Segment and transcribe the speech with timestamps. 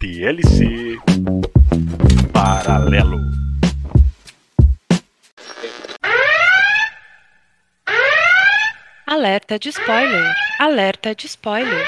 [0.00, 0.96] DLC
[2.32, 3.18] Paralelo.
[9.04, 10.36] Alerta de spoiler!
[10.60, 11.84] Alerta de spoiler!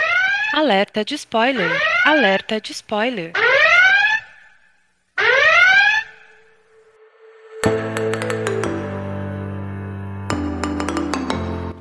[0.53, 1.71] Alerta de spoiler!
[2.05, 3.33] Alerta de spoiler!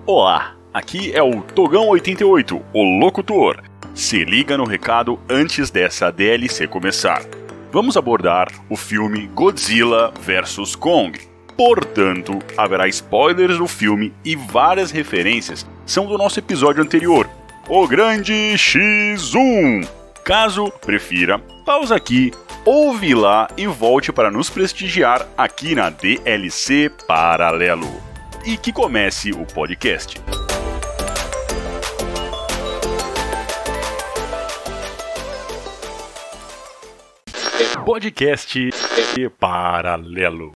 [0.05, 3.68] Olá, aqui é o Togão88, o locutor.
[3.99, 7.21] Se liga no recado antes dessa DLC começar.
[7.69, 11.19] Vamos abordar o filme Godzilla vs Kong.
[11.57, 17.29] Portanto, haverá spoilers do filme e várias referências são do nosso episódio anterior,
[17.67, 19.85] o Grande X1.
[20.23, 22.31] Caso prefira, pausa aqui,
[22.63, 28.01] ouve lá e volte para nos prestigiar aqui na DLC Paralelo
[28.45, 30.21] e que comece o podcast.
[37.85, 38.69] Podcast
[39.39, 40.51] Paralelo.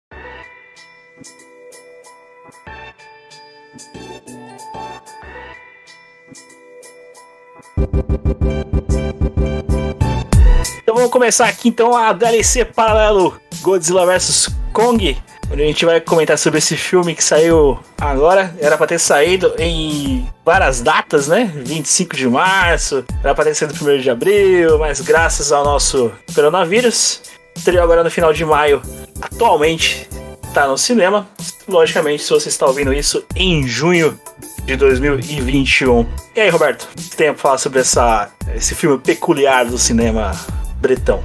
[10.82, 15.16] Então vamos começar aqui então a DLC Paralelo Godzilla vs Kong
[15.50, 18.54] onde a gente vai comentar sobre esse filme que saiu agora.
[18.60, 21.50] Era pra ter saído em várias datas, né?
[21.54, 27.22] 25 de março, era pra ter saído 1 de abril, mas graças ao nosso coronavírus,
[27.56, 28.82] estreou agora no final de maio.
[29.20, 30.08] Atualmente
[30.52, 31.28] tá no cinema.
[31.68, 34.18] Logicamente, se você está ouvindo isso em junho
[34.64, 36.06] de 2021.
[36.34, 40.32] E aí, Roberto, o que tem a falar sobre essa, esse filme peculiar do cinema
[40.76, 41.22] bretão?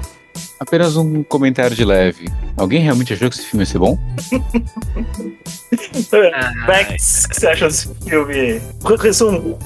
[0.60, 2.28] Apenas um comentário de leve.
[2.56, 3.98] Alguém realmente achou que esse filme ia ser bom?
[6.68, 8.62] Max, o que você achou desse filme?
[9.00, 9.60] Resumo,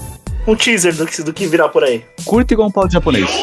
[0.46, 2.04] um teaser do que, do que virá por aí.
[2.26, 3.30] Curta igual um pau de japonês.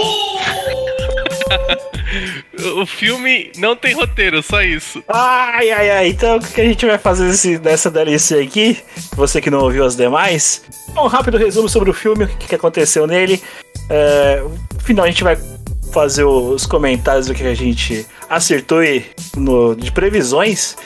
[2.76, 5.02] o filme não tem roteiro, só isso.
[5.08, 6.08] Ai, ai, ai.
[6.08, 8.78] Então o que a gente vai fazer nesse, nessa DLC aqui?
[9.16, 10.62] Você que não ouviu as demais.
[10.96, 13.40] Um rápido resumo sobre o filme, o que, que aconteceu nele.
[13.88, 15.36] É, no final a gente vai
[15.92, 19.04] fazer os comentários do que a gente acertou e
[19.36, 20.76] no, de previsões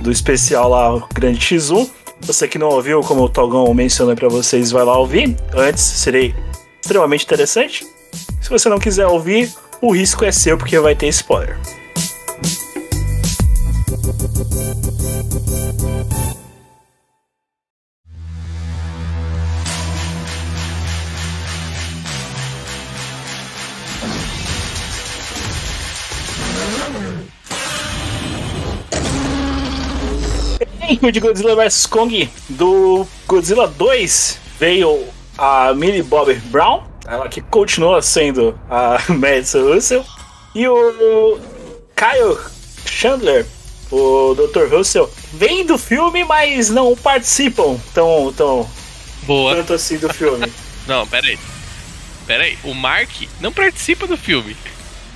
[0.00, 1.88] do especial lá, o Grande X1.
[2.20, 5.36] Você que não ouviu, como o Togão mencionou para vocês, vai lá ouvir.
[5.54, 6.34] Antes, serei
[6.80, 7.86] extremamente interessante.
[8.40, 11.58] Se você não quiser ouvir, o risco é seu porque vai ter spoiler.
[31.10, 35.04] De Godzilla vs Kong do Godzilla 2 veio
[35.36, 40.04] a Millie Bobby Brown, ela que continua sendo a Madison Russell,
[40.54, 41.38] e o
[41.96, 42.38] Kyle
[42.86, 43.46] Chandler,
[43.90, 44.72] o Dr.
[44.72, 48.70] Russell, vem do filme, mas não participam tão, tão
[49.22, 49.56] Boa.
[49.56, 50.52] tanto assim do filme.
[50.86, 51.38] não, pera aí.
[52.26, 54.56] Pera aí, o Mark não participa do filme.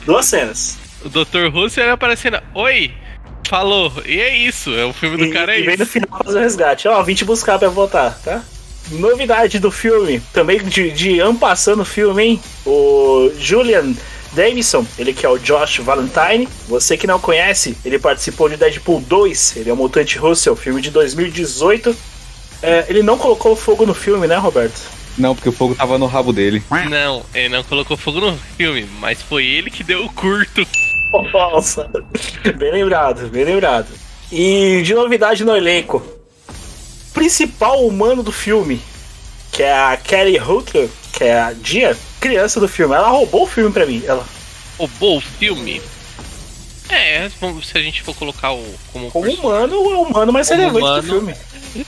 [0.05, 0.77] Duas cenas.
[1.05, 1.49] O Dr.
[1.53, 2.93] Russell aparecendo, oi,
[3.49, 3.93] Falou.
[4.05, 4.75] E é isso.
[4.75, 5.69] É o filme do e, cara é e isso.
[5.69, 6.89] vem no final fazer o resgate.
[6.89, 8.43] Ó, vim te buscar pra votar, tá?
[8.91, 12.41] Novidade do filme, também de, de ampassando o filme, hein?
[12.65, 13.93] O Julian
[14.33, 16.49] Davison, ele que é o Josh Valentine.
[16.69, 20.81] Você que não conhece, ele participou de Deadpool 2, ele é o Mutante Russell, filme
[20.81, 21.97] de 2018.
[22.63, 24.81] É, ele não colocou fogo no filme, né, Roberto?
[25.19, 26.63] Não, porque o fogo tava no rabo dele.
[26.91, 30.67] Não, ele não colocou fogo no filme, mas foi ele que deu o curto.
[31.33, 31.91] Nossa,
[32.57, 33.89] bem lembrado, bem lembrado.
[34.31, 36.03] E de novidade no elenco,
[37.15, 38.81] principal humano do filme,
[39.53, 42.95] que é a Kelly Hutler, que é a Dia, criança do filme.
[42.95, 44.03] Ela roubou o filme pra mim.
[44.05, 44.25] Ela
[44.79, 45.81] roubou o filme?
[46.89, 50.61] É, se a gente for colocar o como, como humano, é o humano mais como
[50.61, 51.35] relevante humano, do filme.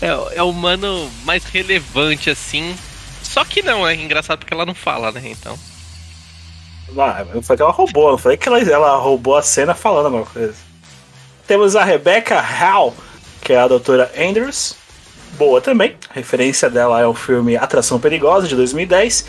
[0.00, 2.76] É, é o humano mais relevante assim.
[3.22, 5.22] Só que não, é engraçado porque ela não fala, né?
[5.24, 5.58] Então.
[6.96, 10.06] Ah, eu falei que ela roubou, não falei que ela, ela roubou a cena falando
[10.06, 10.54] alguma coisa.
[11.46, 12.94] Temos a Rebecca Hall,
[13.42, 14.76] que é a doutora Andrews.
[15.36, 15.96] Boa também.
[16.10, 19.26] A referência dela é o filme Atração Perigosa, de 2010.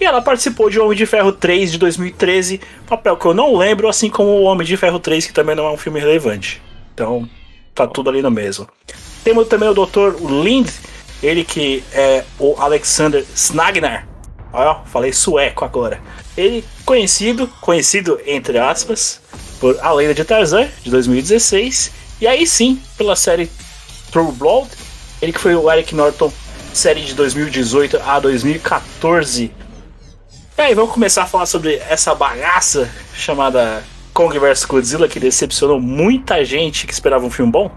[0.00, 3.88] E ela participou de Homem de Ferro 3 de 2013, papel que eu não lembro,
[3.88, 6.60] assim como o Homem de Ferro 3, que também não é um filme relevante.
[6.92, 7.28] Então,
[7.74, 8.66] tá tudo ali no mesmo.
[9.22, 10.16] Temos também o Dr.
[10.28, 10.68] Lind,
[11.22, 14.08] ele que é o Alexander Snagnar.
[14.52, 16.00] Ó, falei sueco agora.
[16.36, 19.20] Ele conhecido, conhecido entre aspas,
[19.60, 23.50] por A Lenda de Tarzan, de 2016, e aí sim, pela série
[24.10, 24.68] True Blood,
[25.20, 26.32] ele que foi o Eric Norton,
[26.74, 29.44] série de 2018 a 2014.
[29.44, 29.52] E
[30.56, 33.82] Bem, vamos começar a falar sobre essa bagaça chamada
[34.12, 37.70] Kong vs Godzilla que decepcionou muita gente que esperava um filme bom.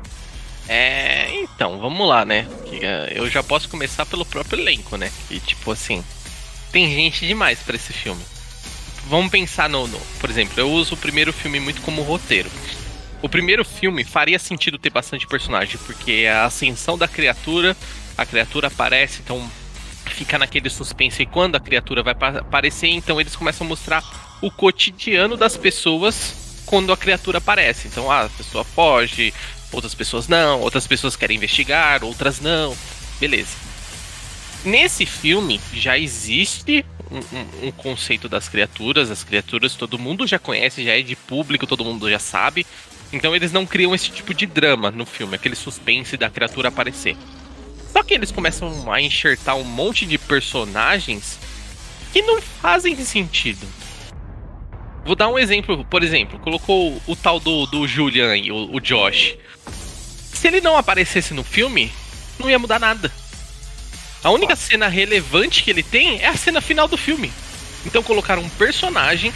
[0.67, 2.47] É, então, vamos lá, né?
[2.71, 5.11] Eh, Eu já posso começar pelo próprio elenco, né?
[5.27, 6.03] Que tipo assim,
[6.75, 8.21] tem gente demais pra esse filme.
[9.07, 12.51] Vamos pensar no, no- por exemplo, eu uso o primeiro filme muito como roteiro.
[13.21, 17.77] O primeiro filme faria sentido ter bastante personagem, porque é a ascensão da criatura,
[18.17, 19.49] a criatura aparece, então
[20.07, 24.03] fica naquele suspense e quando a criatura vai pa- aparecer, então eles começam a mostrar
[24.41, 27.87] o cotidiano das pessoas quando a criatura aparece.
[27.87, 29.33] Então, ah, a pessoa foge,
[29.71, 32.75] outras pessoas não, outras pessoas querem investigar, outras não.
[33.17, 33.55] Beleza.
[34.65, 40.39] Nesse filme já existe um, um- um conceito das criaturas, as criaturas todo mundo já
[40.39, 42.65] conhece, já é de público, todo mundo já sabe.
[43.13, 47.15] Então eles não criam esse tipo de drama no filme, aquele suspense da criatura aparecer.
[47.93, 51.39] Só que eles começam a enxertar um monte de personagens
[52.11, 53.65] que não fazem sentido.
[55.05, 58.79] Vou dar um exemplo, por exemplo, colocou o tal do, do Julian aí, o, o
[58.79, 59.35] Josh.
[60.33, 61.91] Se ele não aparecesse no filme,
[62.39, 63.11] não ia mudar nada.
[64.25, 67.31] A única cena relevante que ele tem é a cena final do filme.
[67.85, 69.31] Então colocaram um personagem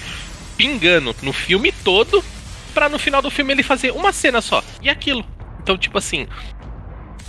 [0.57, 2.25] pingando no filme todo
[2.73, 4.63] pra no final do filme ele fazer uma cena só.
[4.81, 5.23] E aquilo.
[5.61, 6.27] Então, tipo assim,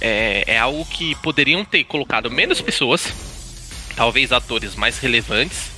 [0.00, 3.12] é, é algo que poderiam ter colocado menos pessoas,
[3.94, 5.70] talvez atores mais relevantes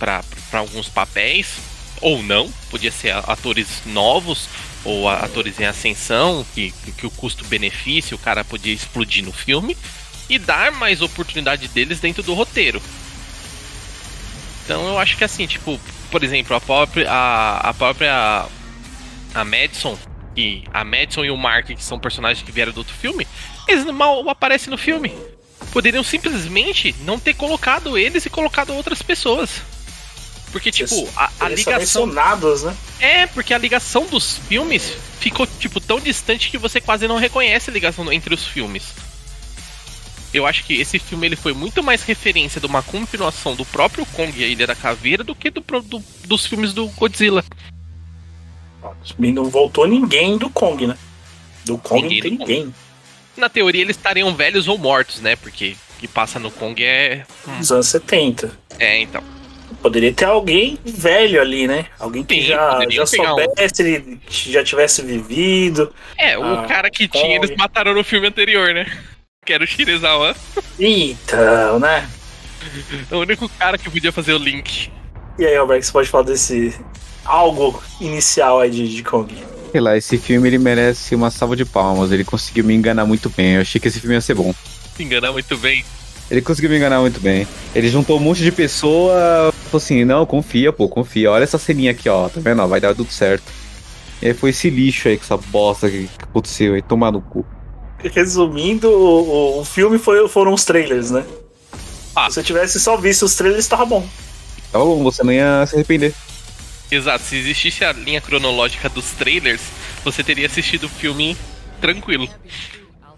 [0.00, 1.60] para alguns papéis,
[2.00, 4.48] ou não, podia ser atores novos
[4.84, 9.76] ou atores em ascensão, que, que o custo-benefício o cara podia explodir no filme
[10.28, 12.82] e dar mais oportunidade deles dentro do roteiro.
[14.64, 15.80] Então eu acho que assim, tipo,
[16.10, 18.46] por exemplo, a própria a, a própria
[19.34, 19.96] a Madison
[20.36, 23.26] e a Madison e o Mark, que são personagens que vieram do outro filme,
[23.68, 25.14] eles mal aparecem no filme.
[25.72, 29.62] Poderiam simplesmente não ter colocado eles e colocado outras pessoas.
[30.52, 32.06] Porque, tipo, a, a ligação.
[32.62, 32.76] né?
[33.00, 37.68] É, porque a ligação dos filmes ficou, tipo, tão distante que você quase não reconhece
[37.68, 38.84] a ligação entre os filmes.
[40.36, 44.04] Eu acho que esse filme ele foi muito mais referência de uma continuação do próprio
[44.06, 47.42] Kong e a Ilha da Caveira do que do, do- dos filmes do Godzilla.
[49.18, 50.96] E não voltou ninguém do Kong, né?
[51.64, 52.52] Do Kong Ninguém não tem do Kong.
[52.54, 52.74] ninguém.
[53.36, 55.36] Na teoria eles estariam velhos ou mortos, né?
[55.36, 57.24] Porque o que passa no Kong é.
[57.58, 58.56] Dos anos 70.
[58.78, 59.22] É, então.
[59.82, 61.86] Poderia ter alguém velho ali, né?
[61.98, 65.92] Alguém que Sim, já, já pegar um- soubesse, ele já tivesse vivido.
[66.16, 67.24] É, o Ah, cara que Kong.
[67.24, 68.86] tinha, eles mataram no filme anterior, né?
[69.46, 70.34] Que era o Shirizawa.
[70.76, 72.06] Então, né?
[73.12, 74.90] O único cara que podia fazer o link.
[75.38, 76.74] E aí, Alberto, você pode falar desse
[77.24, 79.32] algo inicial aí de, de Kong?
[79.70, 82.10] Sei lá, esse filme ele merece uma salva de palmas.
[82.10, 83.54] Ele conseguiu me enganar muito bem.
[83.54, 84.52] Eu achei que esse filme ia ser bom.
[84.96, 85.84] Se enganar muito bem.
[86.28, 87.46] Ele conseguiu me enganar muito bem.
[87.72, 91.30] Ele juntou um monte de pessoa, falou assim: não, confia, pô, confia.
[91.30, 92.66] Olha essa ceninha aqui, ó, tá vendo?
[92.66, 93.44] Vai dar tudo certo.
[94.20, 97.20] E aí foi esse lixo aí, com essa bosta que que aconteceu aí, tomar no
[97.20, 97.46] cu.
[98.08, 101.24] Resumindo, o, o- o filme foi, foram os trailers, né?
[102.14, 102.28] Ah.
[102.28, 104.06] Se você tivesse só visto os trailers, tava bom.
[104.72, 106.14] Tava bom, você não ia se arrepender.
[106.90, 109.60] Exato, se existisse a linha cronológica dos trailers,
[110.04, 111.36] você teria assistido o filme
[111.80, 112.28] tranquilo.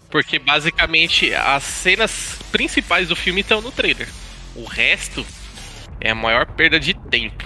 [0.09, 2.11] Porque basicamente as cenas
[2.51, 4.07] principais do filme estão no trailer.
[4.55, 5.23] O resto
[6.01, 7.45] é a maior perda de tempo.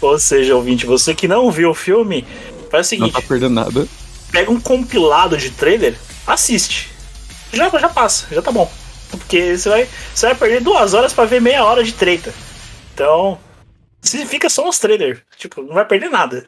[0.00, 2.26] Ou seja, ouvinte, você que não viu o filme,
[2.70, 3.86] faz o Não seguinte: tá perdendo nada.
[4.32, 5.94] pega um compilado de trailer,
[6.26, 6.90] assiste.
[7.52, 8.70] Já, já passa, já tá bom.
[9.10, 12.32] Porque você vai, você vai perder duas horas pra ver meia hora de treta.
[12.94, 13.38] Então,
[14.00, 16.46] se fica só os trailers, tipo, não vai perder nada.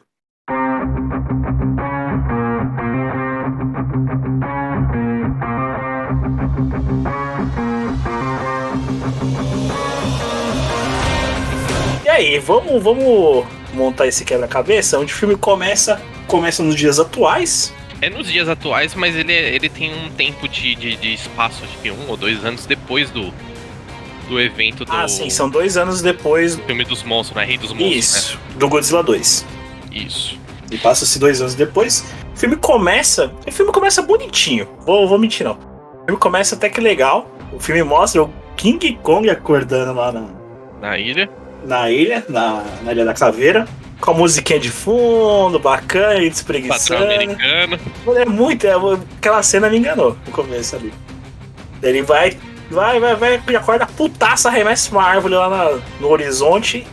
[12.05, 17.73] E aí, vamos, vamos montar esse quebra-cabeça, onde o filme começa, começa nos dias atuais,
[18.05, 21.63] É nos dias atuais, mas ele, é- ele tem um tempo de, de, de espaço,
[21.63, 23.33] acho que um ou dois anos depois do,
[24.27, 26.55] do evento do Ah, sim, são dois anos depois.
[26.55, 27.45] filme dos monstros, né?
[27.45, 29.45] Rei dos monstros, Isso, do Godzilla 2.
[29.91, 29.99] né?
[30.05, 30.37] Isso.
[30.71, 32.03] E passa-se dois anos depois.
[32.35, 33.31] O filme começa.
[33.47, 34.67] O filme começa bonitinho.
[34.85, 35.53] Vou, vou mentir, não.
[35.53, 37.29] O filme começa até que legal.
[37.53, 40.25] O filme mostra o King Kong acordando lá na,
[40.81, 41.29] Na ilha.
[41.63, 43.67] na ilha, na, na Ilha da Caveira.
[44.03, 47.05] Com a musiquinha de fundo, bacana e despreguiçando.
[47.05, 47.79] americano.
[48.17, 48.73] É muito, é,
[49.17, 50.93] aquela cena me enganou no começo ali.
[51.81, 52.37] Ele vai,
[52.69, 56.85] vai, vai, vai, e acorda putaça, arremessa uma árvore lá na- no horizonte,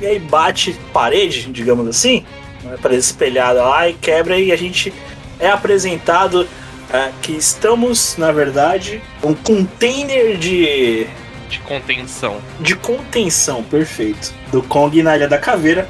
[0.00, 2.24] e aí bate parede, digamos assim,
[2.64, 4.92] uma parede espelhada lá e quebra, e a gente
[5.38, 6.48] é apresentado
[6.90, 11.06] é, que estamos, na verdade, um container de
[11.50, 12.38] de contenção.
[12.60, 14.32] De contenção, perfeito.
[14.50, 15.86] Do Kong na Ilha da Caveira,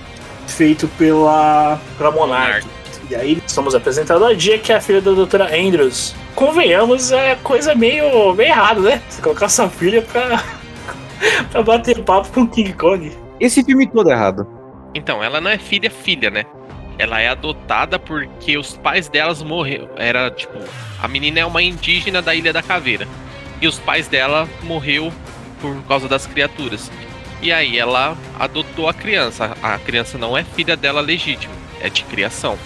[0.48, 2.66] feito pela, pela Monarch.
[3.10, 6.14] E aí somos apresentados a Dia, que é a filha da doutora Andrews.
[6.34, 9.02] Convenhamos, é coisa meio, meio errada, né?
[9.08, 10.44] Você colocar sua filha pra,
[11.50, 13.16] pra bater papo com King Kong.
[13.40, 14.46] Esse filme todo é errado.
[14.94, 16.44] Então, ela não é filha filha, né?
[16.98, 19.88] Ela é adotada porque os pais delas morreram.
[19.96, 20.58] Era tipo,
[21.00, 23.06] a menina é uma indígena da Ilha da Caveira.
[23.60, 25.12] E os pais dela morreu
[25.60, 26.90] por causa das criaturas.
[27.40, 29.56] E aí ela adotou a criança.
[29.62, 32.58] A criança não é filha dela legítima, é de criação.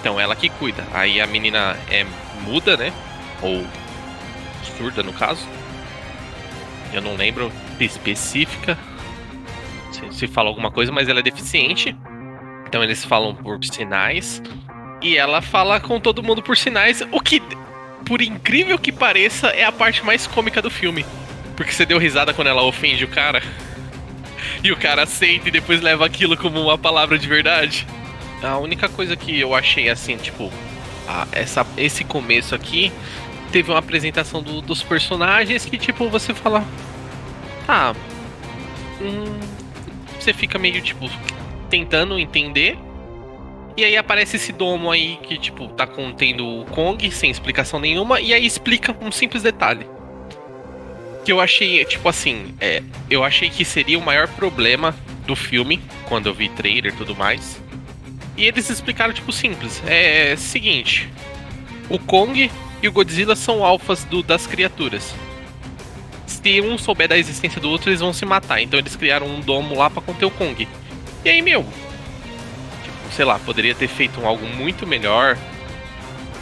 [0.00, 0.84] Então ela que cuida.
[0.92, 2.04] Aí a menina é
[2.42, 2.92] muda, né?
[3.40, 3.64] Ou
[4.76, 5.46] surda no caso.
[6.92, 7.50] Eu não lembro
[7.80, 8.76] específica
[9.90, 11.96] se, se fala alguma coisa, mas ela é deficiente.
[12.66, 14.42] Então eles falam por sinais.
[15.00, 17.42] E ela fala com todo mundo por sinais, o que,
[18.06, 21.04] por incrível que pareça, é a parte mais cômica do filme.
[21.56, 23.42] Porque você deu risada quando ela ofende o cara.
[24.62, 27.86] E o cara aceita e depois leva aquilo como uma palavra de verdade.
[28.42, 30.50] A única coisa que eu achei assim, tipo,
[31.06, 32.92] a, essa, esse começo aqui
[33.52, 36.64] teve uma apresentação do, dos personagens que, tipo, você fala.
[37.66, 37.94] Tá.
[39.00, 39.40] Hum,
[40.18, 41.08] você fica meio, tipo,
[41.68, 42.78] tentando entender.
[43.76, 48.20] E aí aparece esse domo aí que, tipo, tá contendo o Kong sem explicação nenhuma.
[48.20, 49.86] E aí explica um simples detalhe.
[51.24, 54.94] Que eu achei, tipo assim, é, eu achei que seria o maior problema
[55.26, 57.60] do filme, quando eu vi trailer e tudo mais.
[58.36, 59.82] E eles explicaram, tipo, simples.
[59.86, 61.08] É, seguinte:
[61.88, 62.50] o Kong
[62.82, 65.14] e o Godzilla são alfas do, das criaturas.
[66.26, 68.60] Se um souber da existência do outro, eles vão se matar.
[68.60, 70.66] Então eles criaram um domo lá para conter o Kong.
[71.24, 71.62] E aí, meu,
[72.82, 75.38] tipo, sei lá, poderia ter feito um algo muito melhor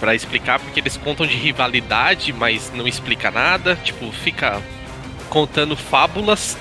[0.00, 3.76] para explicar, porque eles contam de rivalidade, mas não explica nada.
[3.76, 4.60] Tipo, fica
[5.28, 6.56] contando fábulas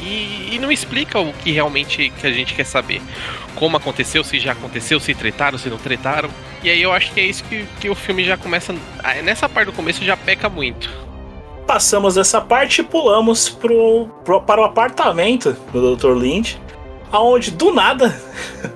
[0.00, 3.02] e, e, não explica o que realmente que a gente quer saber.
[3.56, 6.30] Como aconteceu, se já aconteceu, se tretaram, se não tretaram.
[6.62, 8.74] E aí eu acho que é isso que, que o filme já começa.
[9.24, 10.88] Nessa parte do começo já peca muito.
[11.66, 16.12] Passamos essa parte e pulamos pro, pro, para o apartamento do Dr.
[16.12, 16.58] Lynch,
[17.10, 18.18] aonde do nada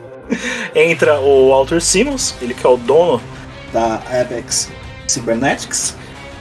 [0.75, 3.23] entra o Walter Simmons, ele que é o dono
[3.73, 4.71] da Apex
[5.07, 5.97] Cybernetics,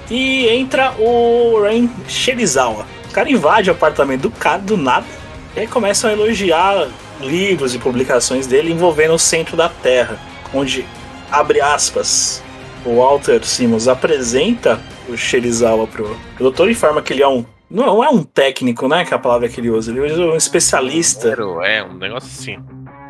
[0.09, 5.05] e entra o Ren Sherizawa o cara invade o apartamento do cara do nada
[5.53, 6.87] e aí começam a elogiar
[7.19, 10.17] livros e publicações dele envolvendo o centro da Terra,
[10.53, 10.85] onde,
[11.29, 12.41] abre aspas,
[12.85, 17.43] o Walter Simmons apresenta o Sherizawa pro, o doutor informa que ele é um.
[17.69, 19.03] Não é um técnico, né?
[19.03, 19.91] Que é a palavra que ele usa.
[19.91, 21.35] Ele usa um especialista.
[21.63, 22.57] É, um negócio assim.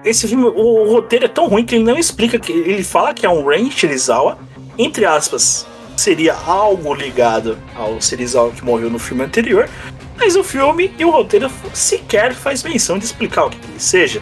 [0.04, 2.52] Esse filme, o, o roteiro é tão ruim que ele não explica que.
[2.52, 4.38] Ele fala que é um Ren Sherizawa,
[4.78, 9.70] entre aspas, seria algo ligado ao Serizawa que morreu no filme anterior,
[10.18, 14.22] mas o filme e o roteiro sequer faz menção de explicar o que ele seja.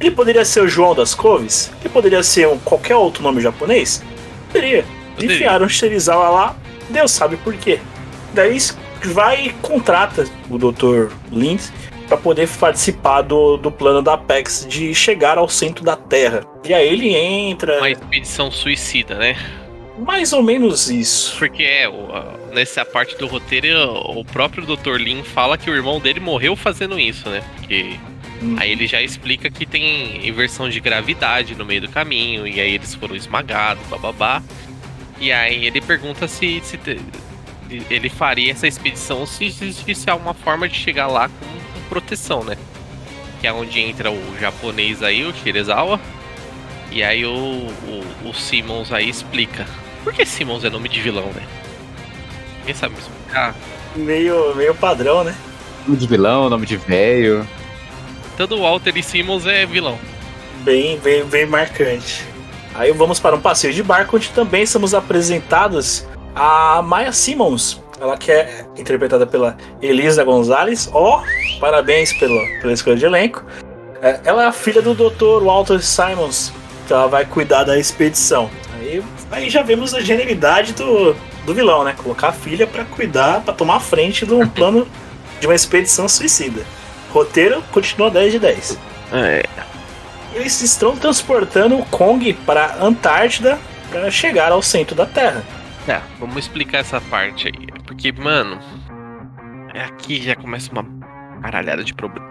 [0.00, 1.70] Ele poderia ser o João das Coves?
[1.80, 4.02] Ele poderia ser um, qualquer outro nome japonês?
[4.46, 4.84] Poderia.
[5.14, 5.36] poderia.
[5.36, 6.56] Enfiaram o Serizawa lá,
[6.88, 7.80] Deus sabe por quê.
[8.32, 8.58] Daí
[9.04, 11.12] vai e contrata o Dr.
[11.30, 11.60] Lind
[12.08, 16.40] para poder participar do, do plano da Apex de chegar ao centro da Terra.
[16.64, 17.78] E aí ele entra.
[17.78, 19.36] Uma expedição suicida, né?
[19.98, 21.36] Mais ou menos isso.
[21.38, 21.90] Porque é,
[22.52, 23.68] nessa parte do roteiro,
[24.18, 24.96] o próprio Dr.
[24.96, 27.42] Lin fala que o irmão dele morreu fazendo isso, né?
[27.56, 27.96] Porque
[28.42, 28.56] hum.
[28.58, 32.74] aí ele já explica que tem inversão de gravidade no meio do caminho, e aí
[32.74, 34.42] eles foram esmagados, bababá.
[35.20, 36.78] E aí ele pergunta se, se
[37.90, 42.56] ele faria essa expedição se existisse alguma forma de chegar lá com, com proteção, né?
[43.40, 46.00] Que é onde entra o japonês aí, o Shirezawa.
[46.90, 49.66] E aí o, o, o Simmons aí explica
[50.02, 51.42] por que Simmons é nome de vilão, né?
[52.64, 53.54] Quem sabe me explicar?
[53.94, 55.34] Meio, meio padrão, né?
[55.86, 57.46] Nome de vilão, nome de velho.
[58.36, 59.98] Todo Walter e Simmons é vilão.
[60.64, 62.24] Bem, bem, bem marcante.
[62.74, 67.82] Aí vamos para um passeio de barco onde também somos apresentados a Maya Simmons.
[68.00, 70.88] Ela que é interpretada pela Elisa Gonzalez.
[70.92, 73.44] Ó, oh, parabéns pela, pela escolha de elenco.
[74.00, 75.44] É, ela é a filha do Dr.
[75.44, 76.52] Walter Simons,
[76.86, 78.48] que ela vai cuidar da expedição.
[78.78, 81.14] Aí Aí já vemos a genialidade do,
[81.44, 81.94] do vilão, né?
[81.96, 84.88] Colocar a filha para cuidar, para tomar a frente de um plano
[85.40, 86.62] de uma expedição suicida.
[87.10, 88.78] Roteiro continua 10 de 10.
[89.12, 89.44] É.
[90.34, 93.58] Eles estão transportando o Kong para Antártida
[93.90, 95.42] para chegar ao centro da Terra.
[95.86, 97.67] É, vamos explicar essa parte aí.
[97.98, 98.60] Porque, mano,
[99.74, 100.86] é aqui já começa uma
[101.42, 102.28] caralhada de problema.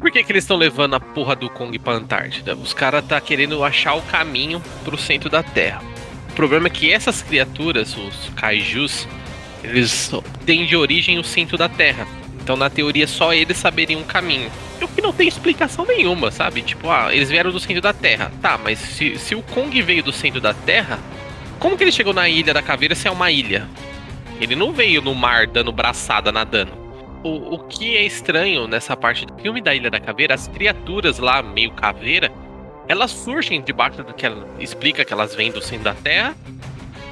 [0.00, 2.56] Por que, que eles estão levando a porra do Kong pra Antártida?
[2.56, 5.80] Os caras tá querendo achar o caminho pro centro da Terra.
[6.30, 9.06] O problema é que essas criaturas, os kaijus,
[9.62, 10.10] Eles
[10.44, 12.04] têm de origem o centro da Terra.
[12.42, 14.50] Então, na teoria, só eles saberiam o caminho.
[14.82, 16.60] O que não tem explicação nenhuma, sabe?
[16.60, 18.32] Tipo, ah, eles vieram do centro da Terra.
[18.42, 20.98] Tá, mas se, se o Kong veio do centro da Terra,
[21.60, 23.68] como que ele chegou na Ilha da Caveira se é uma ilha?
[24.40, 26.72] Ele não veio no mar dando braçada nadando.
[27.22, 31.18] O, o que é estranho nessa parte do filme da Ilha da Caveira, as criaturas
[31.18, 32.30] lá, meio caveira,
[32.86, 36.36] elas surgem debaixo do que ela explica que elas vêm do centro da Terra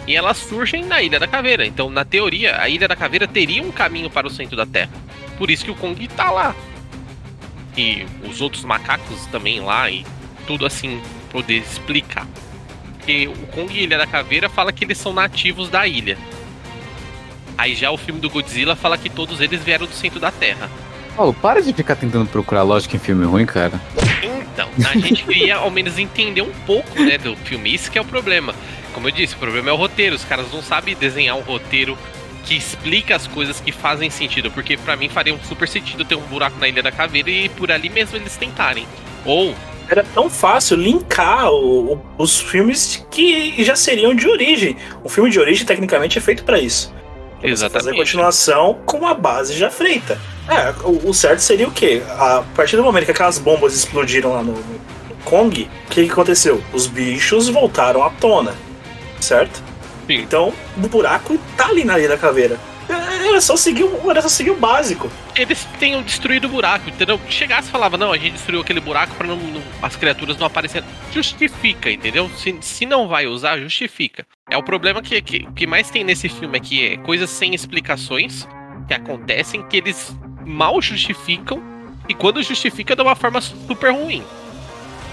[0.06, 1.66] e elas surgem na Ilha da Caveira.
[1.66, 4.90] Então, na teoria, a Ilha da Caveira teria um caminho para o centro da Terra.
[5.38, 6.54] Por isso que o Kong tá lá.
[7.76, 10.04] E os outros macacos também lá e
[10.46, 11.00] tudo assim
[11.30, 12.26] poder explicar.
[12.98, 16.18] Porque o Kong e Ilha da Caveira fala que eles são nativos da ilha.
[17.56, 20.71] Aí já o filme do Godzilla fala que todos eles vieram do centro da Terra.
[21.16, 23.80] Paulo, para de ficar tentando procurar lógica em filme ruim, cara.
[24.23, 27.75] Então, a gente queria ao menos entender um pouco, né, do filme.
[27.75, 28.54] Isso que é o problema.
[28.92, 30.14] Como eu disse, o problema é o roteiro.
[30.14, 31.97] Os caras não sabem desenhar um roteiro
[32.44, 34.50] que explica as coisas que fazem sentido.
[34.50, 37.49] Porque para mim faria um super sentido ter um buraco na Ilha da Caveira e
[37.50, 38.87] por ali mesmo eles tentarem.
[39.25, 39.54] Ou
[39.88, 44.76] era tão fácil linkar o, o, os filmes que já seriam de origem.
[45.04, 46.92] O filme de origem, tecnicamente, é feito para isso.
[47.42, 47.84] Exatamente.
[47.84, 50.18] Fazer continuação com a base já feita.
[50.49, 52.02] É, o, o, certo seria o quê?
[52.08, 54.80] A partir do momento que aquelas bombas explodiram lá no, no
[55.25, 56.62] Kong, o que, que aconteceu?
[56.72, 58.54] Os bichos voltaram à tona,
[59.20, 59.62] certo?
[60.06, 60.20] Sim.
[60.20, 62.58] Então, o buraco tá ali na Ilha da Caveira.
[63.32, 65.10] Era só seguir, era só seguir o básico.
[65.34, 67.18] Eles tenham destruído o buraco, entendeu?
[67.30, 69.26] Chegasse e falava, não, a gente destruiu aquele buraco para
[69.80, 70.86] as criaturas não aparecerem.
[71.10, 72.30] Justifica, entendeu?
[72.36, 74.26] Se, se não vai usar, justifica.
[74.50, 77.54] É o problema que, que, que mais tem nesse filme é que é coisas sem
[77.54, 78.46] explicações
[78.86, 81.62] que acontecem que eles mal justificam
[82.06, 84.22] e quando justifica de uma forma super ruim.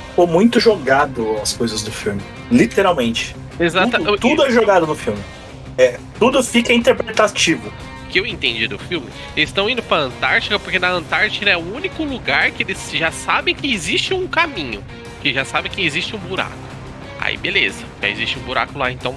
[0.09, 2.21] Ficou muito jogado as coisas do filme.
[2.51, 3.33] Literalmente.
[3.57, 3.97] Exato.
[3.97, 5.23] Tudo, tudo é jogado no filme.
[5.77, 7.71] É, tudo fica interpretativo.
[8.09, 11.75] Que eu entendi do filme, eles estão indo pra Antártica porque na Antártica é o
[11.75, 14.83] único lugar que eles já sabem que existe um caminho.
[15.21, 16.57] Que já sabem que existe um buraco.
[17.19, 19.15] Aí beleza, já existe um buraco lá, então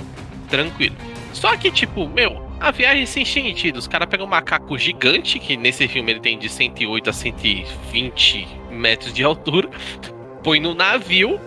[0.49, 0.97] tranquilo.
[1.33, 3.79] Só que, tipo, meu, a viagem sem sentido.
[3.79, 8.49] Os caras pegam um macaco gigante, que nesse filme ele tem de 108 a 120
[8.71, 9.69] metros de altura,
[10.45, 11.41] põe no navio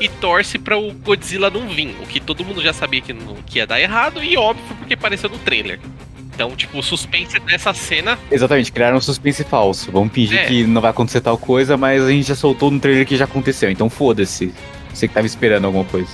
[0.00, 1.94] e torce para o Godzilla não vir.
[2.02, 3.14] O que todo mundo já sabia que,
[3.46, 5.78] que ia dar errado, e óbvio porque apareceu no trailer.
[6.34, 8.18] Então, tipo, o suspense dessa cena.
[8.30, 9.92] Exatamente, criaram um suspense falso.
[9.92, 10.46] Vamos fingir É.
[10.46, 13.24] que não vai acontecer tal coisa, mas a gente já soltou no trailer que já
[13.24, 13.70] aconteceu.
[13.70, 14.52] Então foda-se.
[14.92, 16.08] Você que tava esperando alguma coisa.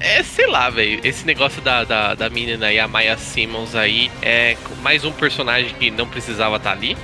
[0.00, 1.00] É, sei lá, velho.
[1.02, 5.74] Esse negócio da, da, da menina aí, a Maya Simmons aí, é mais um personagem
[5.78, 6.96] que não precisava estar ali.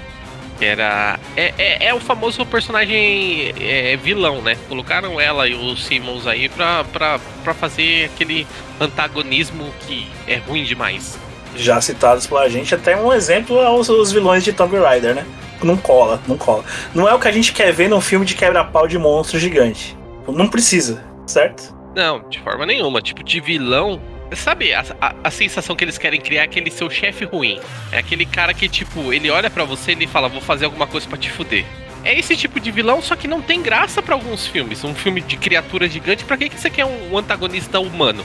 [0.59, 1.19] Que era.
[1.37, 4.57] É, é, é o famoso personagem é, vilão, né?
[4.69, 8.47] Colocaram ela e o Simmons aí pra, pra, pra fazer aquele
[8.81, 11.19] antagonismo que é ruim demais.
[11.57, 15.27] Já citados pela gente, até um exemplo aos os vilões de Tomb Raider, né?
[15.63, 16.65] Não cola, não cola.
[16.95, 19.97] Não é o que a gente quer ver num filme de quebra-pau de monstro gigante.
[20.27, 21.75] Não precisa, certo?
[21.95, 23.01] Não, de forma nenhuma.
[23.01, 24.01] Tipo, de vilão.
[24.35, 27.61] Sabe, a, a, a sensação que eles querem criar é aquele seu chefe ruim.
[27.93, 30.87] É aquele cara que, tipo, ele olha pra você e ele fala, vou fazer alguma
[30.87, 31.65] coisa pra te fuder.
[32.05, 34.83] É esse tipo de vilão, só que não tem graça pra alguns filmes.
[34.83, 38.25] Um filme de criatura gigante, pra que, que você quer um, um antagonista humano?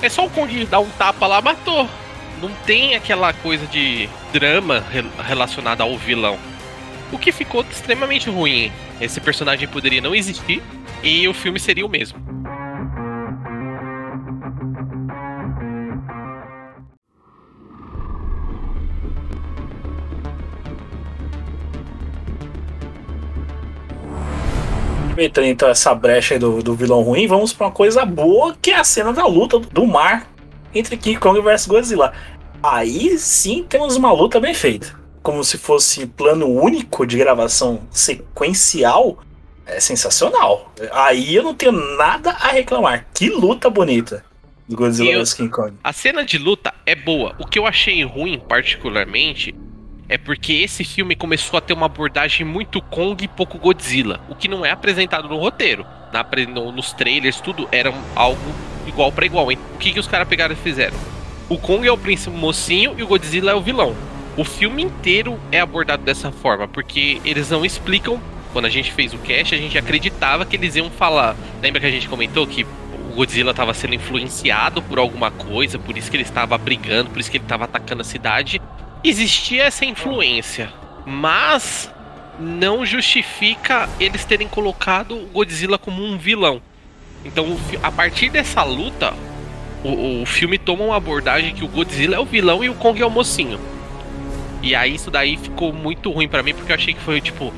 [0.00, 1.88] É só o Kong dar um tapa lá, matou.
[2.42, 6.36] Não tem aquela coisa de drama re- relacionada ao vilão.
[7.12, 8.72] O que ficou extremamente ruim.
[9.00, 10.60] Esse personagem poderia não existir
[11.04, 12.18] e o filme seria o mesmo.
[25.04, 28.76] Aproveitando então essa brecha do, do vilão ruim, vamos pra uma coisa boa, que é
[28.76, 30.31] a cena da luta do mar
[30.74, 32.12] entre King Kong vs Godzilla.
[32.62, 34.94] Aí sim temos uma luta bem feita.
[35.22, 39.18] Como se fosse plano único de gravação sequencial.
[39.64, 40.72] É sensacional.
[40.92, 43.06] Aí eu não tenho nada a reclamar.
[43.14, 44.24] Que luta bonita
[44.68, 45.74] do Godzilla vs King Kong.
[45.84, 47.34] A cena de luta é boa.
[47.38, 49.54] O que eu achei ruim, particularmente,
[50.08, 54.20] é porque esse filme começou a ter uma abordagem muito Kong e pouco Godzilla.
[54.28, 55.86] O que não é apresentado no roteiro.
[56.12, 58.40] Na no- nos trailers, tudo era algo
[58.86, 59.50] igual pra igual.
[59.50, 59.58] hein?
[59.74, 60.96] O que, que os caras pegaram e fizeram?
[61.48, 63.94] O Kong é o príncipe mocinho e o Godzilla é o vilão.
[64.36, 68.20] O filme inteiro é abordado dessa forma, porque eles não explicam.
[68.52, 71.36] Quando a gente fez o cast, a gente acreditava que eles iam falar.
[71.62, 75.96] Lembra que a gente comentou que o Godzilla estava sendo influenciado por alguma coisa, por
[75.96, 78.60] isso que ele estava brigando, por isso que ele estava atacando a cidade.
[79.04, 80.72] Existia essa influência,
[81.04, 81.90] mas
[82.38, 86.62] não justifica eles terem colocado o Godzilla como um vilão.
[87.24, 89.14] Então, a partir dessa luta,
[89.84, 93.00] o, o filme toma uma abordagem que o Godzilla é o vilão e o Kong
[93.00, 93.58] é o mocinho.
[94.62, 97.52] E aí isso daí ficou muito ruim pra mim, porque eu achei que foi, tipo,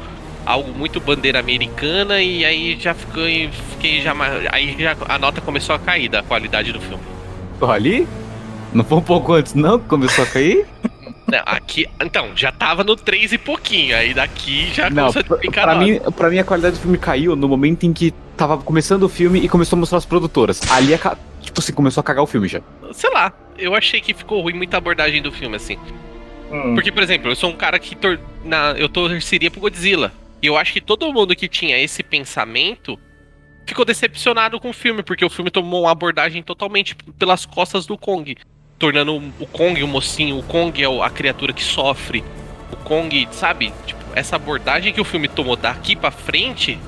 [0.44, 4.14] algo muito bandeira americana e aí já fiquei, fiquei já
[4.50, 7.02] aí já a nota começou a cair da qualidade do filme.
[7.60, 8.06] Ali?
[8.72, 9.78] Não foi um pouco antes, não?
[9.78, 10.66] que Começou a cair?
[11.26, 15.40] Não, aqui, então, já tava no 3 e pouquinho, aí daqui já Não, começou a
[15.40, 18.58] ficar pra mim, pra mim a qualidade do filme caiu no momento em que tava
[18.58, 20.60] começando o filme e começou a mostrar as produtoras.
[20.70, 22.60] Ali, a ca- tipo assim, começou a cagar o filme já.
[22.92, 25.78] Sei lá, eu achei que ficou ruim muita abordagem do filme, assim.
[26.50, 26.74] Hum.
[26.74, 30.12] Porque, por exemplo, eu sou um cara que tor na, eu torceria pro Godzilla.
[30.42, 32.98] E eu acho que todo mundo que tinha esse pensamento
[33.66, 37.96] ficou decepcionado com o filme, porque o filme tomou uma abordagem totalmente pelas costas do
[37.96, 38.36] Kong.
[38.78, 42.22] Tornando o Kong o mocinho, o Kong é a criatura que sofre.
[42.70, 43.72] O Kong, sabe?
[43.86, 46.78] Tipo, essa abordagem que o filme tomou daqui pra frente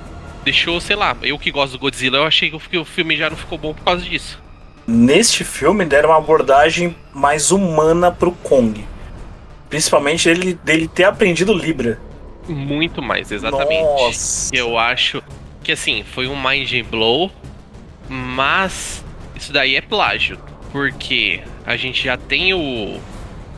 [0.47, 3.37] deixou, sei lá, eu que gosto do Godzilla, eu achei que o- filme já não
[3.37, 4.41] ficou bom por causa disso.
[4.87, 8.85] Neste filme deram uma abordagem mais humana pro Kong.
[9.69, 11.99] Principalmente ele dele ter aprendido Libra.
[12.49, 13.83] Muito mais, exatamente.
[13.83, 14.55] Nossa.
[14.55, 15.21] Eu acho
[15.65, 17.33] que assim, foi um mind blow,
[18.09, 19.05] mas
[19.35, 20.39] isso daí é plágio,
[20.71, 23.01] porque a gente já tem o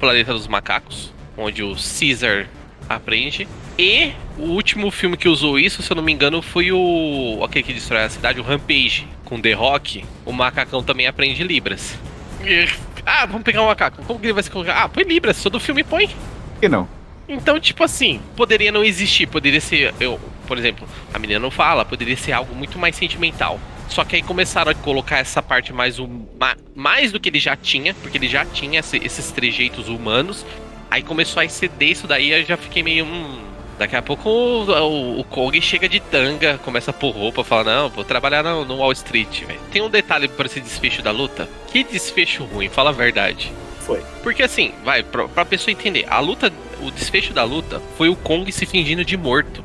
[0.01, 2.47] Planeta dos Macacos, onde o Caesar
[2.89, 3.47] aprende,
[3.79, 7.63] e o último filme que usou isso, se eu não me engano, foi o aquele
[7.65, 11.97] que destrói a cidade, o Rampage, com The Rock, o macacão também aprende Libras.
[12.45, 12.69] E-
[13.07, 14.03] Ah, vamos pegar um macaco.
[14.05, 14.83] Como que ele vai se colocar?
[14.83, 16.09] Ah, põe Libras, todo filme põe.
[16.09, 16.87] Por que não?
[17.29, 21.85] Então, tipo assim, poderia não existir, poderia ser, eu, por exemplo, a menina não fala,
[21.85, 23.59] poderia ser algo muito mais sentimental.
[23.89, 27.39] Só que aí começaram a colocar essa parte mais hum- ma- mais do que ele
[27.41, 30.45] já tinha, porque ele já tinha esse- esses trejeitos humanos.
[30.91, 33.39] Aí começou a exceder isso daí, eu já fiquei meio hum,
[33.79, 37.65] Daqui a pouco o, o, o Kong chega de tanga, começa a pôr roupa, fala:
[37.65, 39.61] Não, vou trabalhar no, no Wall Street, velho.
[39.71, 41.49] Tem um detalhe pra esse desfecho da luta.
[41.69, 43.53] Que desfecho ruim, fala a verdade.
[43.81, 44.03] Foi.
[44.23, 48.17] Porque assim, vai, pra, pra pessoa entender, a luta, o desfecho da luta foi o
[48.17, 49.65] Kong se fingindo de morto.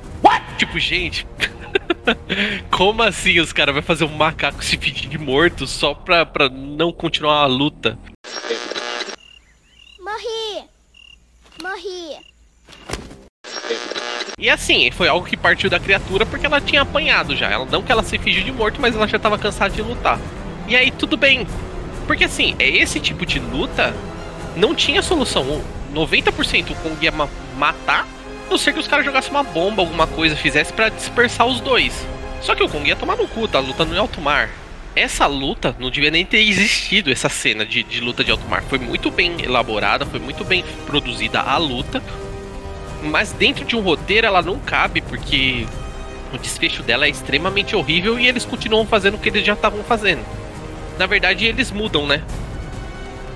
[0.58, 1.28] Tipo, gente.
[2.70, 6.50] Como assim os caras vão fazer um macaco se fingir de morto só pra, pra
[6.50, 7.98] não continuar a luta?
[10.00, 10.64] Morri!
[11.62, 12.18] Morri!
[14.38, 17.50] E assim, foi algo que partiu da criatura porque ela tinha apanhado já.
[17.50, 20.20] Ela, não que ela se fingiu de morto, mas ela já tava cansada de lutar.
[20.68, 21.48] E aí tudo bem.
[22.08, 23.94] Porque assim, é esse tipo de luta
[24.56, 25.44] não tinha solução.
[25.44, 28.08] O 90% o Kong ia ma- matar,
[28.48, 31.60] a não ser que os caras jogassem uma bomba, alguma coisa, fizesse pra dispersar os
[31.62, 31.94] dois.
[32.42, 34.50] Só que o Kong ia tomar no cu, tá lutando em alto mar.
[34.96, 38.62] Essa luta não devia nem ter existido, essa cena de, de luta de alto mar.
[38.64, 42.04] Foi muito bem elaborada, foi muito bem produzida a luta.
[43.04, 45.68] Mas dentro de um roteiro ela não cabe, porque
[46.34, 49.84] o desfecho dela é extremamente horrível e eles continuam fazendo o que eles já estavam
[49.84, 50.26] fazendo.
[50.98, 52.22] Na verdade, eles mudam, né?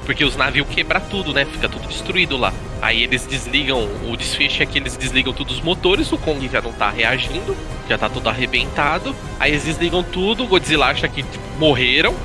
[0.06, 1.43] Porque os navios quebram tudo, né?
[1.45, 2.53] Fica tudo destruído lá.
[2.82, 6.62] Aí eles desligam, o desfecho é que eles desligam todos os motores, o Kong já
[6.62, 7.56] não tá reagindo,
[7.89, 9.15] já tá todo arrebentado.
[9.39, 12.15] Aí eles desligam tudo, o Godzilla acha que tipo, morreram,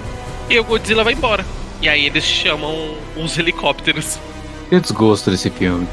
[0.48, 1.44] e o Godzilla vai embora.
[1.81, 4.18] E aí eles chamam os helicópteros.
[4.68, 5.88] Que desgosto desse filme.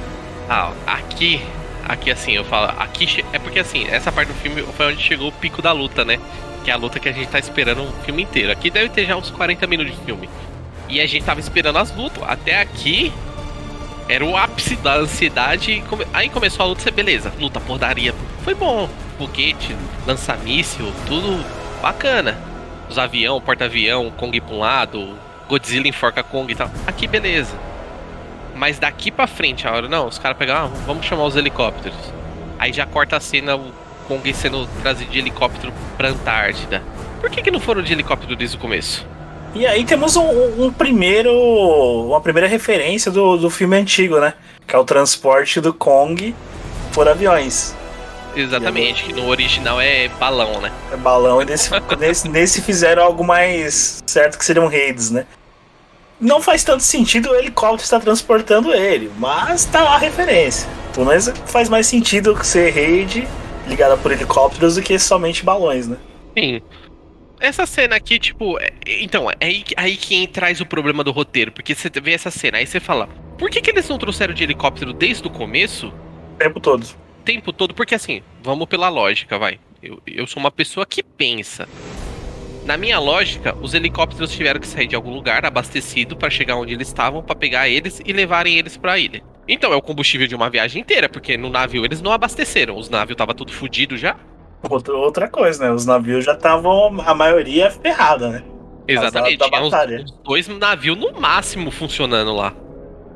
[0.47, 0.71] Ah,
[1.19, 1.41] aqui,
[1.86, 5.27] aqui assim, eu falo, aqui é porque assim, essa parte do filme foi onde chegou
[5.27, 6.17] o pico da luta, né?
[6.63, 8.51] Que é a luta que a gente tá esperando o filme inteiro.
[8.51, 10.29] Aqui deve ter já uns 40 minutos de filme.
[10.88, 12.23] E a gente tava esperando as lutas.
[12.25, 13.12] Até aqui
[14.08, 15.84] era o ápice da ansiedade.
[16.13, 18.13] Aí começou a luta, você beleza, luta, pordaria.
[18.43, 18.89] Foi bom.
[19.17, 19.75] Foguete,
[20.08, 21.43] lança-míssil, tudo
[21.82, 22.38] bacana.
[22.89, 26.71] Os avião, porta-avião, Kong pra um lado, Godzilla enforca Kong e tal.
[26.88, 27.68] Aqui beleza.
[28.60, 31.98] Mas daqui pra frente, a hora, não, os caras pegaram, ah, vamos chamar os helicópteros.
[32.60, 33.72] Aí já corta a cena, o
[34.06, 36.84] Kong sendo trazido de helicóptero pra Antártida.
[37.22, 39.08] Por que, que não foram de helicóptero desde o começo?
[39.56, 41.32] E aí temos um, um primeiro.
[42.06, 44.34] uma primeira referência do, do filme antigo, né?
[44.67, 46.36] Que é o transporte do Kong
[46.93, 47.74] por aviões.
[48.36, 50.69] Exatamente, que no original é balão, né?
[50.91, 55.26] É balão, e nesse, nesse, nesse fizeram algo mais certo que seriam redes, né?
[56.19, 60.69] Não faz tanto sentido o helicóptero estar transportando ele, mas tá lá a referência.
[60.93, 63.27] Pelo menos faz mais sentido ser rede
[63.67, 65.97] ligada por helicópteros do que somente balões, né?
[66.38, 66.62] Sim.
[67.39, 71.12] Essa cena aqui, tipo, é- então, é aí, que- aí que traz o problema do
[71.12, 74.34] roteiro, porque você vê essa cena, aí você fala, por que, que eles não trouxeram
[74.34, 75.88] de helicóptero desde o começo?
[76.34, 76.84] O tempo todo.
[76.84, 79.60] o tempo todo, porque assim, vamos pela lógica, vai.
[79.84, 81.69] Eu, eu sou uma pessoa que pensa.
[82.69, 86.71] Na minha lógica, os helicópteros tiveram que sair de algum lugar abastecido para chegar onde
[86.71, 89.23] eles estavam, para pegar eles e levarem eles para a ilha.
[89.47, 92.88] Então é o combustível de uma viagem inteira, porque no navio eles não abasteceram, os
[92.88, 94.15] navios tava tudo fudido já.
[94.69, 95.71] Outra, coisa, né?
[95.71, 98.43] Os navios já estavam, a maioria ferrada, né?
[98.88, 100.03] Exatamente, Da, da tinha os, batalha.
[100.03, 102.53] os dois navios no máximo funcionando lá.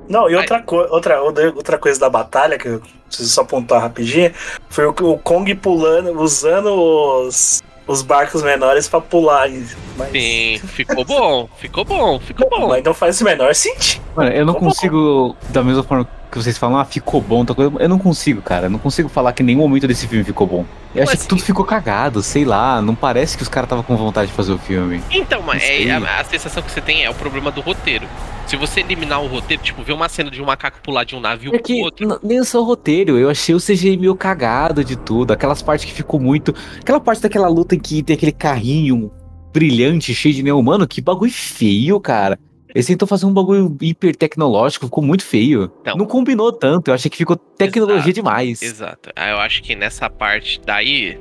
[0.09, 4.33] Não, e outra, co outra, outra coisa da batalha, que eu preciso só apontar rapidinho,
[4.67, 9.49] foi o, o Kong pulando, usando os, os barcos menores pra pular.
[9.97, 12.67] Mas, Sim, ficou bom, ficou bom, ficou bom.
[12.69, 14.01] mas não faz o menor sentido.
[14.15, 14.73] Mano, eu não Ficou bom.
[14.73, 18.41] consigo, da mesma forma que vocês falam, ah, ficou bom, outra coisa, eu não consigo,
[18.41, 18.65] cara.
[18.65, 20.65] Eu não consigo falar que nenhum momento desse filme ficou bom.
[20.95, 22.81] Eu acho Mas que tudo ficou cagado, sei lá.
[22.81, 25.01] Não parece que os caras estavam com vontade de fazer o filme.
[25.11, 28.07] Então, mas é, a, a sensação que você tem é o problema do roteiro.
[28.47, 31.19] Se você eliminar o roteiro, tipo, ver uma cena de um macaco pular de um
[31.19, 32.19] navio É pro que outro.
[32.23, 35.31] nem só o roteiro, eu achei o CGI meio cagado de tudo.
[35.33, 36.53] Aquelas partes que ficou muito.
[36.79, 39.11] Aquela parte daquela luta em que tem aquele carrinho
[39.53, 40.61] brilhante, cheio de neon.
[40.61, 42.39] Mano, que bagulho feio, cara.
[42.73, 45.71] Eles tentou fazer um bagulho hiper tecnológico, ficou muito feio.
[45.81, 45.95] Então.
[45.95, 48.61] não combinou tanto, eu achei que ficou tecnologia Exato, demais.
[48.61, 49.09] Exato.
[49.15, 51.19] Ah, Eu acho que nessa parte daí,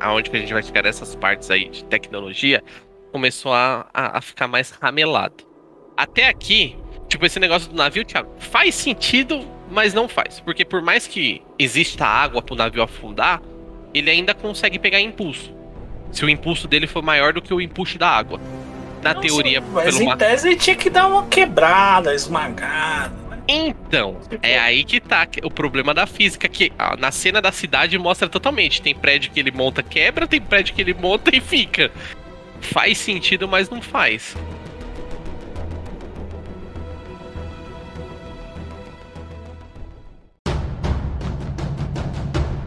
[0.00, 2.62] aonde que a gente vai chegar nessas partes aí de tecnologia,
[3.12, 5.44] começou a, a, a ficar mais ramelado.
[5.96, 10.40] Até aqui, tipo, esse negócio do navio, Thiago, faz sentido, mas não faz.
[10.40, 13.42] Porque por mais que exista água pro navio afundar,
[13.92, 15.52] ele ainda consegue pegar impulso.
[16.10, 18.40] Se o impulso dele for maior do que o impulso da água.
[19.04, 23.12] Na Nossa, teoria, Mas pelo em ma- tese ele tinha que dar uma quebrada, esmagada.
[23.46, 27.98] Então, é aí que tá o problema da física, que ah, na cena da cidade
[27.98, 28.80] mostra totalmente.
[28.80, 31.92] Tem prédio que ele monta, quebra, tem prédio que ele monta e fica.
[32.62, 34.34] Faz sentido, mas não faz.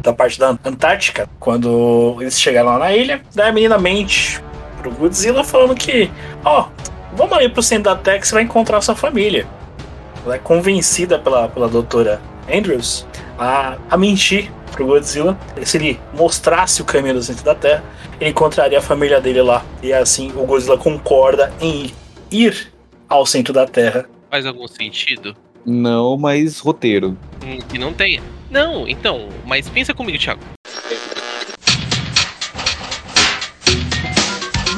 [0.04, 4.42] da parte da Antártica, quando eles chegaram lá na ilha, daí a menina mente
[4.78, 6.10] pro Godzilla falando que,
[6.44, 6.68] ó,
[7.14, 9.48] vamos ali pro centro da Terra que você vai encontrar sua família.
[10.26, 13.06] Ela é convencida pela, pela doutora Andrews
[13.38, 15.38] a, a mentir pro Godzilla.
[15.64, 17.84] Se ele mostrasse o caminho do centro da Terra,
[18.20, 19.64] ele encontraria a família dele lá.
[19.82, 21.92] E assim o Godzilla concorda em
[22.32, 22.72] ir
[23.08, 24.06] ao centro da Terra.
[24.30, 25.36] Faz algum sentido?
[25.66, 27.18] Não, mas roteiro.
[27.44, 28.22] Hum, Que não tenha.
[28.50, 30.42] Não, então, mas pensa comigo, Thiago.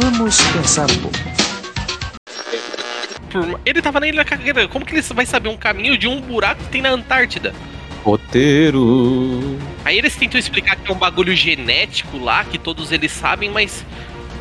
[0.10, 1.18] Vamos pensar um pouco.
[3.64, 4.68] Ele tava na ilha cagueira.
[4.68, 7.54] Como que ele vai saber um caminho de um buraco que tem na Antártida?
[8.04, 9.60] Roteiro.
[9.86, 13.86] Aí eles tentam explicar que é um bagulho genético lá, que todos eles sabem, mas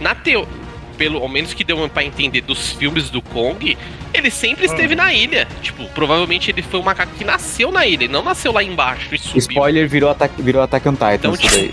[0.00, 0.48] na teo...
[0.96, 3.76] pelo ao menos que deu pra entender dos filmes do Kong,
[4.14, 5.46] ele sempre esteve na ilha.
[5.60, 9.18] Tipo, provavelmente ele foi um macaco que nasceu na ilha, não nasceu lá embaixo e
[9.18, 9.38] subiu.
[9.38, 11.14] Spoiler virou ataque, virou Attack on Titan.
[11.14, 11.70] Então, isso daí.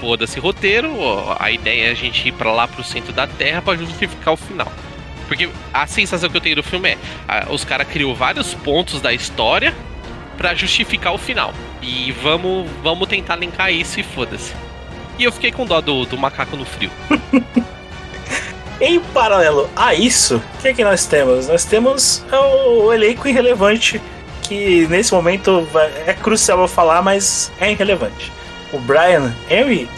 [0.00, 0.90] Foda-se roteiro,
[1.38, 4.36] a ideia é a gente ir pra lá pro centro da Terra pra justificar o
[4.36, 4.70] final.
[5.26, 9.00] Porque a sensação que eu tenho do filme é, ah, os caras criou vários pontos
[9.00, 9.74] da história
[10.36, 11.54] pra justificar o final.
[11.80, 14.54] E vamos, vamos tentar linkar isso e foda-se.
[15.18, 16.90] E eu fiquei com dó do, do macaco no frio.
[18.80, 21.48] Em paralelo a isso, o que, é que nós temos?
[21.48, 24.02] Nós temos o, elenco irrelevante,
[24.42, 25.66] que nesse momento
[26.06, 28.32] é crucial eu falar, mas é irrelevante.
[28.72, 29.88] O Brian Henry,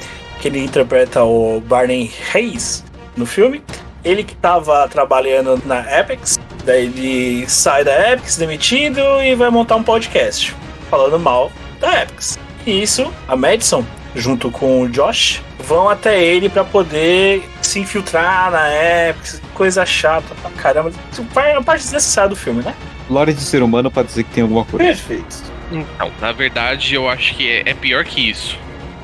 [0.40, 2.84] que ele interpreta o Barney Hayes
[3.16, 3.62] no filme,
[4.04, 9.76] ele que estava trabalhando na Epics, daí ele sai da Epics demitido e vai montar
[9.76, 10.54] um podcast
[10.90, 11.50] falando mal
[11.80, 12.38] da Epics.
[12.66, 18.50] E isso, a Madison, junto com o Josh, vão até ele pra poder se infiltrar
[18.50, 18.68] na
[19.08, 20.92] Epics, coisa chata pra caramba.
[21.36, 22.74] É uma parte desnecessária do filme, né?
[23.08, 24.84] Lore de ser humano pra dizer que tem alguma coisa.
[24.84, 25.55] Perfeito.
[25.70, 28.58] Então, na verdade, eu acho que é, é pior que isso.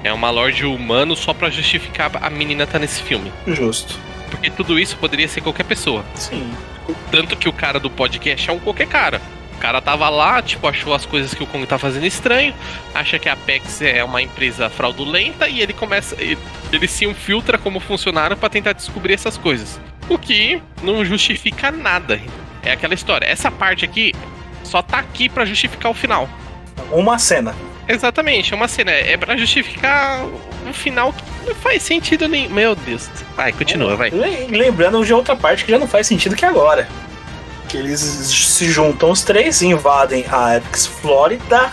[0.05, 3.33] É uma lorde humano só pra justificar a menina tá nesse filme.
[3.47, 3.99] Justo.
[4.31, 6.05] Porque tudo isso poderia ser qualquer pessoa.
[6.15, 6.53] Sim.
[7.11, 9.21] Tanto que o cara do podcast é um qualquer cara.
[9.57, 12.53] O cara tava lá, tipo, achou as coisas que o Kong tá fazendo estranho,
[12.93, 16.17] acha que a Apex é uma empresa fraudulenta e ele começa.
[16.21, 16.37] Ele,
[16.73, 19.81] ele se infiltra como funcionário pra tentar descobrir essas coisas.
[20.09, 22.21] O que não justifica nada.
[22.65, 23.27] É aquela história.
[23.27, 24.13] Essa parte aqui
[24.65, 26.29] só tá aqui pra justificar o final.
[26.91, 27.55] Uma cena.
[27.89, 28.91] Exatamente, é uma cena.
[28.91, 30.25] É pra justificar
[30.67, 32.49] um final que não faz sentido nem.
[32.49, 33.09] Meu Deus.
[33.37, 34.11] Vai, continua, vai.
[34.11, 36.89] Le- Lembrando de outra parte que já não faz sentido que agora.
[37.69, 41.73] Que eles se juntam os três, invadem a Epics Flórida.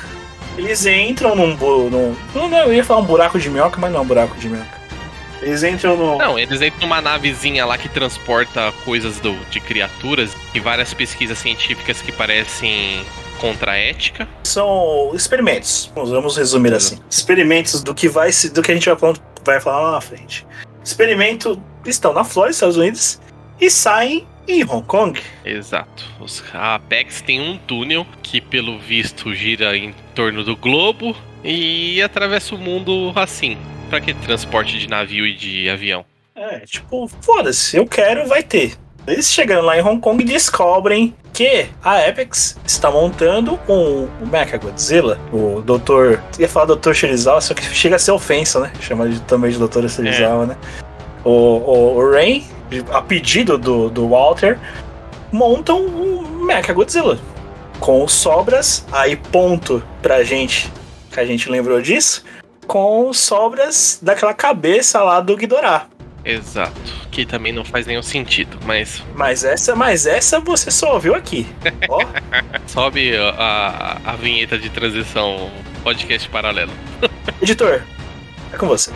[0.58, 2.16] Eles entram num, bu- num.
[2.34, 4.80] Não, eu ia falar um buraco de minhoca, mas não é um buraco de minhoca.
[5.42, 6.18] Eles entram no.
[6.18, 11.38] Não, eles entram numa navezinha lá que transporta coisas do, de criaturas e várias pesquisas
[11.38, 13.06] científicas que parecem
[13.39, 14.28] contra a ética.
[14.43, 15.91] São experimentos.
[15.95, 16.99] Vamos resumir assim.
[17.10, 20.02] Experimentos do que vai se, do que a gente vai falar, vai falar lá na
[20.02, 20.45] frente.
[20.84, 23.21] Experimento estão na Flórida, Estados Unidos,
[23.60, 25.19] e saem em Hong Kong.
[25.45, 26.04] Exato.
[26.19, 32.02] Os, a Apex tem um túnel que, pelo visto, gira em torno do globo e
[32.02, 33.58] atravessa o mundo assim.
[33.89, 36.06] Pra que transporte de navio e de avião?
[36.36, 38.73] É, tipo, foda-se, eu quero, vai ter.
[39.10, 44.58] Eles chegando lá em Hong Kong descobrem que a Apex está montando um, um Mecha
[44.58, 45.19] Godzilla.
[45.34, 46.22] O doutor.
[46.38, 46.93] Ia falar Dr.
[46.93, 48.72] Shirizawa, só que chega a ser ofensa, né?
[48.80, 49.88] Chama de, também de Dr.
[49.88, 50.58] Shirizawa, né?
[51.24, 52.45] O, o, o Rain,
[52.91, 54.60] a pedido do, do Walter,
[55.32, 57.17] montam um Mecha Godzilla.
[57.80, 60.72] Com sobras, aí ponto pra gente,
[61.12, 62.24] que a gente lembrou disso,
[62.67, 65.88] com sobras daquela cabeça lá do Ghidorah.
[66.30, 66.80] Exato.
[67.12, 71.48] Que também não faz nenhum sentido, mas Mas essa, mas essa você só ouviu aqui.
[71.89, 72.00] Ó,
[72.68, 73.30] sobe a,
[74.06, 75.52] a, a vinheta de transição
[75.84, 76.72] podcast paralelo.
[77.42, 77.82] editor,
[78.54, 78.92] é com você.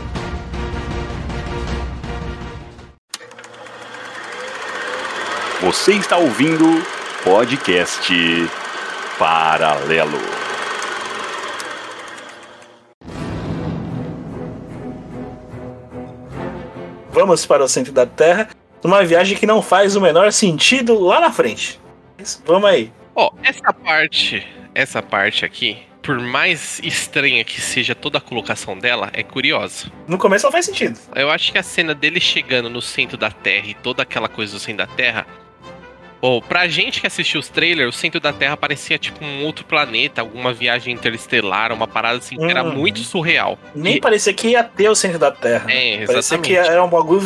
[5.61, 6.83] Você está ouvindo
[7.23, 8.11] podcast
[9.17, 10.42] Paralelo.
[17.13, 18.49] Vamos para o centro da Terra,
[18.83, 21.79] numa viagem que não faz o menor sentido lá na frente.
[22.43, 22.91] Vamos aí.
[23.15, 29.11] Ó, essa parte, essa parte aqui, por mais estranha que seja toda a colocação dela,
[29.13, 29.91] é curiosa.
[30.07, 30.99] No começo não faz sentido.
[31.15, 34.53] Eu acho que a cena dele chegando no centro da Terra e toda aquela coisa
[34.53, 35.27] do centro da Terra.
[36.25, 39.65] Ou pra gente que assistiu os trailers, o centro da Terra parecia tipo um outro
[39.65, 42.75] planeta, alguma viagem interestelar, uma parada assim que era Uhum.
[42.75, 43.59] muito surreal.
[43.75, 45.65] Nem E- parecia que ia ter o centro da Terra.
[45.69, 46.47] É, Parecia exatamente.
[46.47, 47.21] que era um bagulho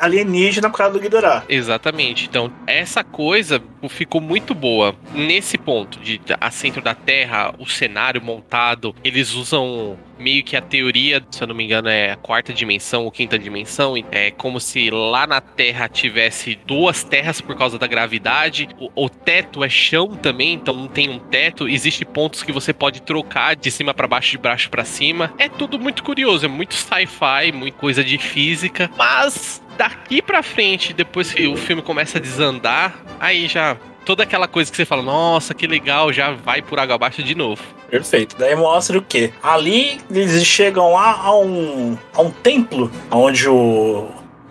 [0.00, 1.44] alienígena por causa do Ghidorah.
[1.48, 2.26] Exatamente.
[2.28, 8.22] Então, essa coisa ficou muito boa nesse ponto de a centro da Terra, o cenário
[8.22, 8.94] montado.
[9.02, 13.04] Eles usam meio que a teoria, se eu não me engano, é a quarta dimensão
[13.04, 13.94] ou quinta dimensão.
[14.10, 18.68] É como se lá na Terra tivesse duas terras por causa da gravidade.
[18.78, 21.68] O, o teto é chão também, então não tem um teto.
[21.68, 25.32] Existem pontos que você pode trocar de cima para baixo, de baixo para cima.
[25.38, 30.92] É tudo muito curioso, é muito sci-fi, muito coisa de física, mas daqui pra frente,
[30.92, 35.02] depois que o filme começa a desandar, aí já toda aquela coisa que você fala,
[35.02, 37.62] nossa, que legal, já vai por água abaixo de novo.
[37.88, 38.36] Perfeito.
[38.38, 39.32] Daí mostra o quê?
[39.42, 44.08] Ali eles chegam lá a um, a um templo onde o,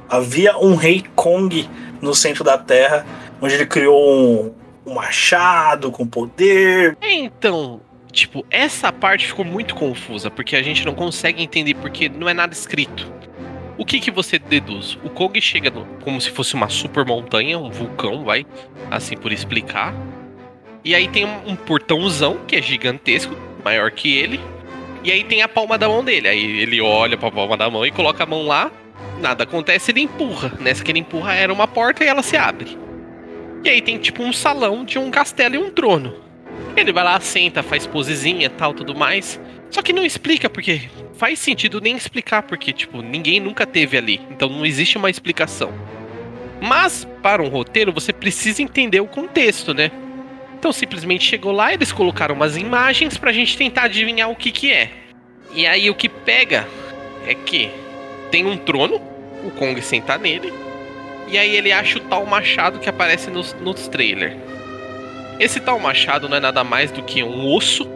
[0.09, 1.67] havia um rei Kong
[2.01, 3.05] no centro da Terra,
[3.41, 4.53] onde ele criou um,
[4.85, 6.97] um machado com poder.
[7.01, 7.81] Então,
[8.11, 12.33] tipo, essa parte ficou muito confusa, porque a gente não consegue entender porque não é
[12.33, 13.11] nada escrito.
[13.81, 14.95] O que que você deduz?
[15.03, 18.45] O Kong chega no- como se fosse uma super montanha, um vulcão, vai,
[18.91, 19.91] assim por explicar.
[20.85, 24.39] E aí tem um, um portãozão que é gigantesco, maior que ele.
[25.03, 26.27] E aí tem a palma da mão dele.
[26.27, 28.69] Aí ele olha pra palma da mão e coloca a mão lá.
[29.19, 30.51] Nada acontece, ele empurra.
[30.59, 32.77] Nessa que ele empurra era uma porta e ela se abre.
[33.63, 36.13] E aí tem tipo um salão de um castelo e um trono.
[36.77, 39.41] Ele vai lá, senta, faz posezinha tal, tudo mais.
[39.71, 44.21] Só que não explica porque faz sentido nem explicar porque tipo ninguém nunca teve ali.
[44.29, 45.73] Então não existe uma explicação.
[46.61, 49.89] Mas para um roteiro você precisa entender o contexto, né?
[50.59, 54.71] Então simplesmente chegou lá, eles colocaram umas imagens pra gente tentar adivinhar o que que
[54.71, 54.91] é.
[55.53, 56.67] E aí o que pega
[57.25, 57.71] é que
[58.29, 59.01] tem um trono,
[59.43, 60.53] o Kong senta nele,
[61.27, 64.35] e aí ele acha o tal machado que aparece nos, nos trailers.
[65.39, 67.89] Esse tal machado não é nada mais do que um osso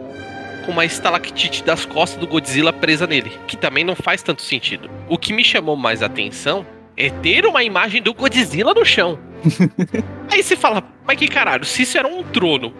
[0.66, 4.90] com uma estalactite das costas do Godzilla presa nele, que também não faz tanto sentido.
[5.08, 9.18] O que me chamou mais atenção é ter uma imagem do Godzilla no chão.
[10.30, 12.74] Aí você fala, mas que caralho, se isso era um trono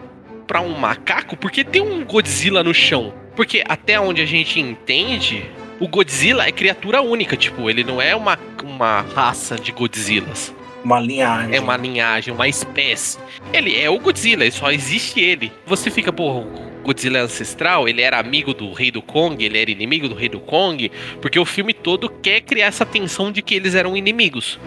[0.45, 3.13] pra um macaco, por que tem um Godzilla no chão?
[3.35, 8.15] Porque até onde a gente entende, o Godzilla é criatura única, tipo, ele não é
[8.15, 10.53] uma, uma raça de Godzillas.
[10.83, 11.55] Uma linhagem.
[11.55, 13.17] É uma linhagem, uma espécie.
[13.53, 15.51] Ele é o Godzilla, só existe ele.
[15.65, 16.45] Você fica, porra,
[16.87, 20.39] Godzilla ancestral, ele era amigo do rei do Kong, ele era inimigo do rei do
[20.39, 20.89] Kong,
[21.21, 24.57] porque o filme todo quer criar essa tensão de que eles eram inimigos.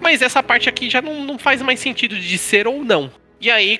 [0.00, 3.10] Mas essa parte aqui já não, não faz mais sentido de ser ou não.
[3.38, 3.78] E aí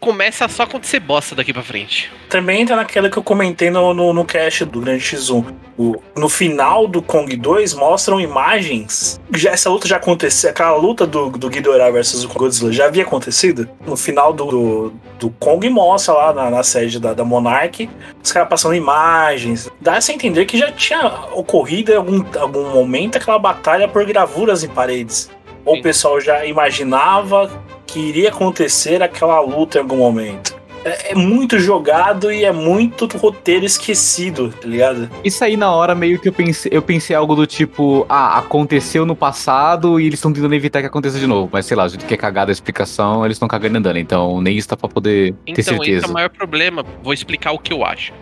[0.00, 2.12] começa só a acontecer bosta daqui pra frente.
[2.28, 5.44] Também entra naquela que eu comentei no, no, no cast do Grande X1.
[5.78, 9.20] O- no final do Kong 2 mostram imagens.
[9.32, 10.50] Já, essa luta já aconteceu.
[10.50, 13.68] Aquela luta do, do Ghidorah versus o Godzilla já havia acontecido.
[13.86, 17.88] No final do, do, do Kong mostra lá na, na sede da, da Monarch
[18.20, 19.70] os caras passando imagens.
[19.80, 24.64] Dá-se a entender que já tinha ocorrido em algum, algum momento aquela batalha por gravuras
[24.64, 25.30] em paredes.
[25.66, 27.50] Ou o pessoal já imaginava
[27.86, 30.56] que iria acontecer aquela luta em algum momento.
[30.84, 35.10] É, é muito jogado e é muito roteiro esquecido, tá ligado?
[35.24, 39.04] Isso aí na hora meio que eu pensei, eu pensei algo do tipo, ah, aconteceu
[39.04, 41.50] no passado e eles estão tentando evitar que aconteça de novo.
[41.52, 43.98] Mas sei lá, a gente quer cagar da explicação, eles estão cagando e andando.
[43.98, 46.06] Então nem isso tá pra poder ter Então, esse é certeza.
[46.06, 46.84] o maior problema.
[47.02, 48.12] Vou explicar o que eu acho.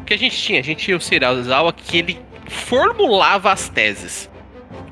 [0.00, 0.60] O que a gente tinha?
[0.60, 4.30] A gente tinha o Serizawa que ele formulava as teses.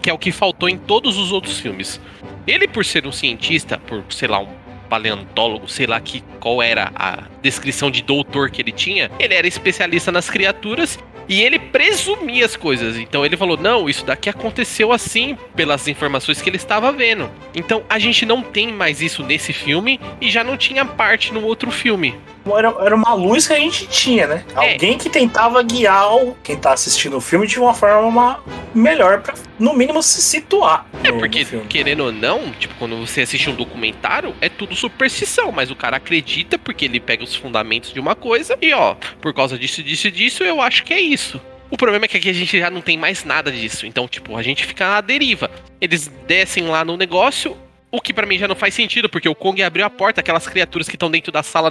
[0.02, 2.00] Que é o que faltou em todos os outros filmes.
[2.46, 4.48] Ele, por ser um cientista, por, sei lá, um
[4.92, 9.46] paleontólogo, sei lá que, qual era a descrição de doutor que ele tinha, ele era
[9.46, 12.98] especialista nas criaturas e ele presumia as coisas.
[12.98, 17.30] Então ele falou: não, isso daqui aconteceu assim, pelas informações que ele estava vendo.
[17.54, 21.42] Então a gente não tem mais isso nesse filme e já não tinha parte no
[21.42, 22.14] outro filme.
[22.46, 24.44] Era, era uma luz que a gente tinha, né?
[24.56, 24.72] É.
[24.72, 28.40] Alguém que tentava guiar o, quem tá assistindo o filme de uma forma
[28.74, 30.86] melhor pra, no mínimo, se situar.
[31.04, 35.70] É porque, querendo ou não, tipo, quando você assiste um documentário, é tudo superstição, mas
[35.70, 39.58] o cara acredita porque ele pega os fundamentos de uma coisa e, ó, por causa
[39.58, 41.40] disso, disso e disso, eu acho que é isso.
[41.72, 43.86] O problema é que aqui a gente já não tem mais nada disso.
[43.86, 45.50] Então, tipo, a gente fica à deriva.
[45.80, 47.56] Eles descem lá no negócio,
[47.92, 50.48] o que pra mim já não faz sentido, porque o Kong abriu a porta, aquelas
[50.48, 51.70] criaturas que estão dentro da sala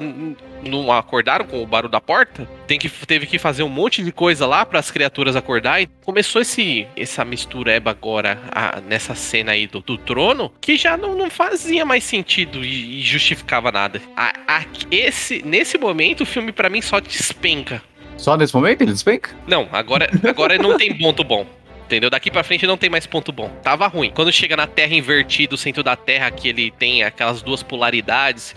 [0.63, 2.47] não acordaram com o barulho da porta.
[2.67, 5.81] Tem que, teve que fazer um monte de coisa lá para as criaturas acordar.
[5.81, 10.95] E começou esse, essa mistureba agora a- nessa cena aí do, do trono, que já
[10.95, 13.99] não, não fazia mais sentido e, e justificava nada.
[14.15, 17.81] A- a- esse, nesse momento, o filme pra mim só despenca.
[18.15, 19.31] Só nesse momento ele despenca?
[19.47, 21.47] Não, agora, agora não tem ponto bom.
[21.91, 22.09] Entendeu?
[22.09, 23.49] Daqui pra frente não tem mais ponto bom.
[23.61, 24.11] Tava ruim.
[24.15, 28.55] Quando chega na Terra invertida, o centro da Terra, que ele tem aquelas duas polaridades,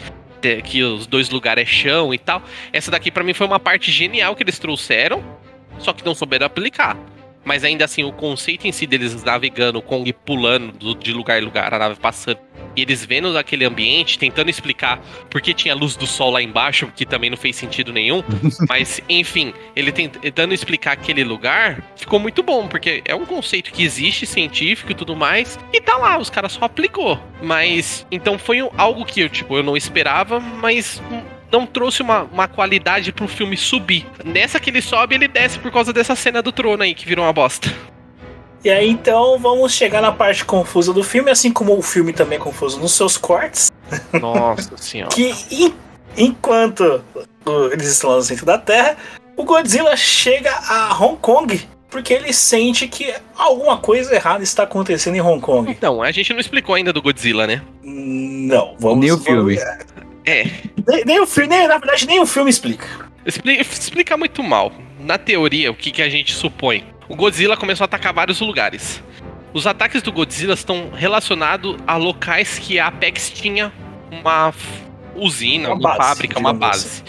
[0.62, 2.40] que os dois lugares é chão e tal.
[2.72, 5.20] Essa daqui pra mim foi uma parte genial que eles trouxeram,
[5.80, 6.96] só que não souberam aplicar.
[7.44, 11.42] Mas ainda assim, o conceito em si deles navegando, o Kong pulando do- de lugar
[11.42, 12.38] em lugar, a nave passando,
[12.76, 14.98] e eles vendo aquele ambiente, tentando explicar
[15.30, 18.22] por que tinha luz do sol lá embaixo, que também não fez sentido nenhum.
[18.68, 23.72] Mas, enfim, ele tent- tentando explicar aquele lugar, ficou muito bom, porque é um conceito
[23.72, 27.20] que existe, científico e tudo mais, e tá lá, os caras só aplicou.
[27.42, 31.02] Mas, então foi algo que eu, tipo, eu não esperava, mas
[31.52, 34.06] não trouxe uma, uma qualidade pro filme subir.
[34.24, 37.24] Nessa que ele sobe, ele desce por causa dessa cena do trono aí, que virou
[37.24, 37.72] uma bosta.
[38.64, 42.38] E aí então vamos chegar na parte confusa do filme, assim como o filme também
[42.38, 43.70] é confuso nos seus cortes.
[44.20, 45.10] Nossa senhora.
[45.14, 45.74] Que en-
[46.16, 47.02] enquanto
[47.72, 48.96] eles estão lá no centro da Terra,
[49.36, 51.60] o Godzilla chega a Hong Kong
[51.90, 55.70] porque ele sente que alguma coisa errada está acontecendo em Hong Kong.
[55.70, 57.62] Então, a gente não explicou ainda do Godzilla, né?
[57.84, 58.98] Não, vamos.
[58.98, 59.58] Nem o vamos- filme.
[60.26, 60.44] É,
[60.88, 62.86] Nem, nem o filme, nem, na verdade, nem o filme explica.
[63.26, 64.72] Expli- explica muito mal.
[64.98, 66.84] Na teoria, o que, que a gente supõe?
[67.08, 69.02] O Godzilla começou a atacar vários lugares.
[69.52, 73.72] Os ataques do Godzilla estão relacionados a locais que a Apex tinha
[74.10, 74.52] uma
[75.14, 77.04] usina, Uma base, fábrica, uma base.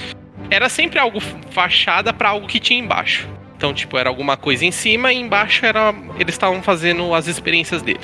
[0.49, 1.19] Era sempre algo
[1.49, 3.27] fachada para algo que tinha embaixo.
[3.57, 7.81] Então, tipo, era alguma coisa em cima e embaixo era eles estavam fazendo as experiências
[7.81, 7.99] dele.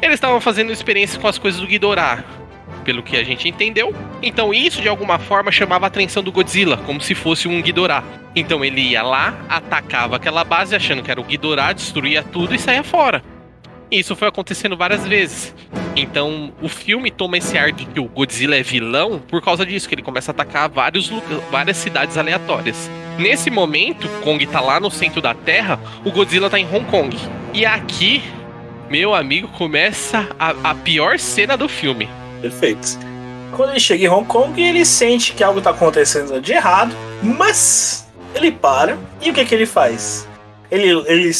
[0.00, 2.24] Eles estavam fazendo experiências com as coisas do Ghidorah,
[2.88, 3.94] pelo que a gente entendeu.
[4.22, 8.02] Então isso de alguma forma chamava a atenção do Godzilla, como se fosse um Ghidorah.
[8.34, 12.58] Então ele ia lá, atacava aquela base achando que era o Ghidorah, destruía tudo e
[12.58, 13.22] saía fora.
[13.90, 15.54] E Isso foi acontecendo várias vezes.
[15.94, 19.86] Então o filme toma esse ar de que o Godzilla é vilão por causa disso,
[19.86, 21.12] que ele começa a atacar vários,
[21.50, 22.90] várias cidades aleatórias.
[23.18, 27.14] Nesse momento, Kong tá lá no centro da Terra, o Godzilla tá em Hong Kong.
[27.52, 28.22] E aqui,
[28.88, 32.08] meu amigo, começa a, a pior cena do filme.
[32.40, 32.98] Perfeito.
[33.56, 38.06] Quando ele chega em Hong Kong, ele sente que algo está acontecendo de errado, mas
[38.34, 40.28] ele para e o que, que ele faz?
[40.70, 41.30] Ele, ele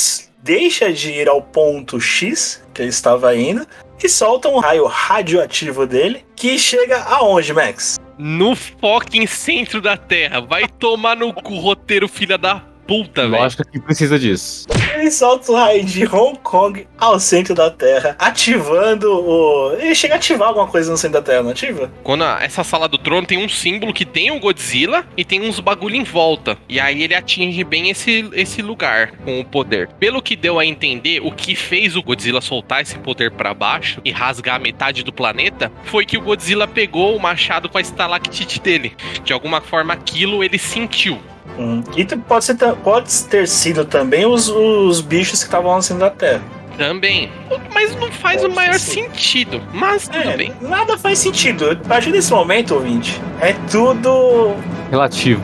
[0.43, 3.67] deixa de ir ao ponto X que ele estava indo
[4.03, 7.99] e solta um raio radioativo dele que chega aonde, Max?
[8.17, 10.41] No fucking centro da Terra.
[10.41, 13.43] Vai tomar no cu, roteiro, filha da puta, velho.
[13.43, 14.67] Lógico que precisa disso.
[14.95, 19.75] Ele solta o raio de Hong Kong ao centro da Terra, ativando o.
[19.79, 21.91] Ele chega a ativar alguma coisa no centro da Terra, não ativa?
[22.03, 25.41] Quando a- essa sala do trono tem um símbolo que tem o Godzilla e tem
[25.49, 26.57] uns bagulho em volta.
[26.69, 29.89] E aí ele atinge bem esse, esse lugar com o poder.
[30.01, 34.01] Pelo que deu a entender, o que fez o Godzilla soltar esse poder pra baixo
[34.05, 38.61] e rasgar metade do planeta foi que o Godzilla pegou o machado com a estalactite
[38.61, 38.97] dele.
[39.23, 41.21] De alguma forma aquilo ele sentiu.
[41.59, 41.83] Hum.
[41.97, 46.58] E pode, ser, pode ter sido também os, os bichos que estavam centro da Terra.
[46.79, 47.31] Também.
[47.75, 48.93] Mas não faz Pode o maior ser.
[49.03, 49.61] sentido.
[49.75, 50.53] Mas tudo É, bem.
[50.61, 51.73] nada faz sentido.
[51.73, 54.55] A partir desse momento, ouvinte, é tudo.
[54.91, 55.43] Relativo.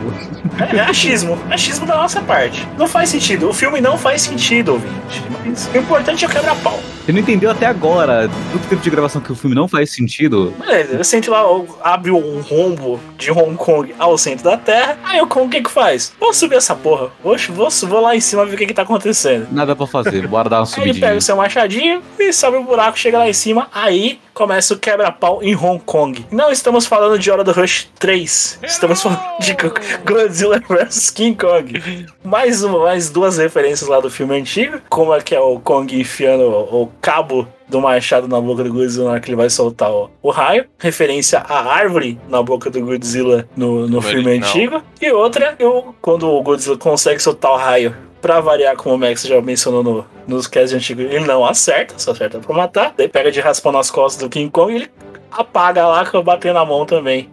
[0.73, 1.39] É, é achismo.
[1.51, 2.67] É achismo da nossa parte.
[2.79, 3.49] Não faz sentido.
[3.49, 5.23] O filme não faz sentido, ouvinte.
[5.45, 6.79] Mas o importante é o quebra-pau.
[7.05, 10.55] Você não entendeu até agora, muito tempo de gravação que o filme não faz sentido.
[10.59, 11.43] Beleza, ele sente lá,
[11.83, 14.97] abre um rombo de Hong Kong ao centro da Terra.
[15.05, 16.15] Aí o Kong o que que faz?
[16.19, 17.09] Vou subir essa porra.
[17.23, 19.49] Oxe, vou, vou lá em cima ver o que que tá acontecendo.
[19.53, 21.21] Nada pra fazer, bora dar uma Aí ele pega subidinha.
[21.25, 23.69] Seu machadinho e sobe o buraco, chega lá em cima.
[23.73, 26.27] Aí começa o quebra-pau em Hong Kong.
[26.31, 28.59] Não estamos falando de Hora do Rush 3.
[28.63, 32.07] Estamos falando de Go- Godzilla vs King Kong.
[32.23, 34.81] Mais, uma, mais duas referências lá do filme antigo.
[34.89, 39.07] Como é que é o Kong enfiando o cabo do machado na boca do Godzilla
[39.07, 40.67] na hora que ele vai soltar o, o raio.
[40.79, 44.49] Referência à árvore na boca do Godzilla no, no filme original.
[44.49, 44.83] antigo.
[45.01, 47.95] E outra, eu, quando o Godzilla consegue soltar o raio.
[48.21, 52.13] Pra variar, como o Max já mencionou no, nos casts antigos, ele não acerta, só
[52.13, 52.95] acerta pra matar.
[52.97, 54.91] Daí pega de raspão nas costas do King Kong e ele
[55.31, 57.29] apaga lá que eu bater na mão também.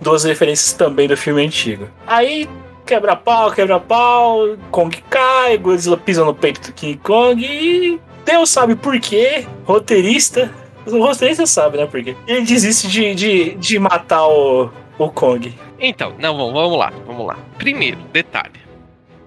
[0.00, 1.88] Duas referências também do filme antigo.
[2.06, 2.48] Aí
[2.86, 8.50] quebra pau, quebra pau, Kong cai, Godzilla pisa no peito do King Kong e Deus
[8.50, 10.52] sabe por quê, roteirista,
[10.86, 12.16] o roteirista sabe, né, por quê.
[12.26, 15.52] Ele desiste de, de, de matar o, o Kong.
[15.78, 17.38] Então, não, vamos, lá, vamos lá.
[17.58, 18.60] Primeiro, detalhe.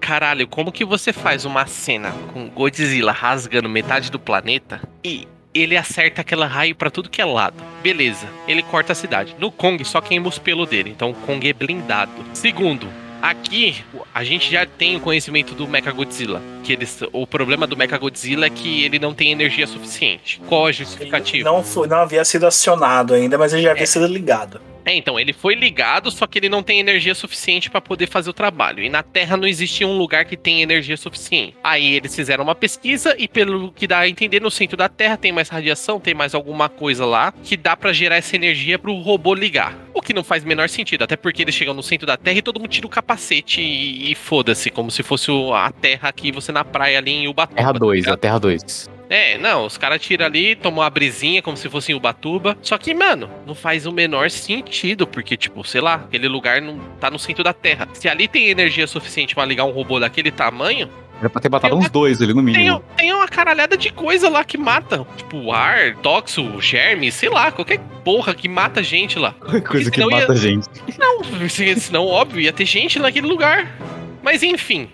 [0.00, 5.76] Caralho, como que você faz uma cena com Godzilla rasgando metade do planeta e ele
[5.76, 7.56] acerta aquela raio pra tudo que é lado?
[7.82, 9.34] Beleza, ele corta a cidade.
[9.38, 12.12] No Kong só queima os pelos dele, então o Kong é blindado.
[12.34, 12.86] Segundo,
[13.24, 13.82] aqui
[14.14, 18.50] a gente já tem o conhecimento do Mechagodzilla, que eles, o problema do Mechagodzilla é
[18.50, 20.40] que ele não tem energia suficiente.
[20.46, 21.50] Qual a justificativa?
[21.50, 24.60] Não, foi, não havia sido acionado ainda, mas ele já havia sido ligado.
[24.84, 28.30] É, então, ele foi ligado, só que ele não tem energia suficiente pra poder fazer
[28.30, 28.82] o trabalho.
[28.82, 31.56] E na Terra não existia um lugar que tem energia suficiente.
[31.62, 35.16] Aí eles fizeram uma pesquisa e pelo que dá a entender, no centro da Terra
[35.16, 38.94] tem mais radiação, tem mais alguma coisa lá que dá pra gerar essa energia pro
[39.00, 39.76] robô ligar.
[39.94, 42.38] O que não faz o menor sentido, até porque eles chegam no centro da Terra
[42.38, 46.30] e todo mundo tira o capacete e, e foda-se, como se fosse a Terra aqui,
[46.30, 47.56] você na praia ali em Ubatuba.
[47.56, 48.14] Terra tá 2, ligado?
[48.14, 48.93] a Terra 2.
[49.10, 52.56] É, não, os caras tiram ali, tomam uma brisinha como se fosse em Ubatuba.
[52.62, 56.78] Só que, mano, não faz o menor sentido, porque, tipo, sei lá, aquele lugar não
[56.98, 57.86] tá no centro da Terra.
[57.92, 60.88] Se ali tem energia suficiente pra ligar um robô daquele tamanho,
[61.20, 62.82] Era pra ter matado Tem uma- uns dois ali no tem, mínimo.
[62.96, 65.06] tem uma caralhada de coisa lá que mata.
[65.16, 69.32] Tipo, ar, tóxico, germe, sei lá, qualquer porra que mata gente lá.
[69.68, 70.66] Coisa que ia- mata a gente.
[70.98, 73.78] Não, se- senão, óbvio, ia ter gente naquele lugar.
[74.24, 74.88] Mas enfim,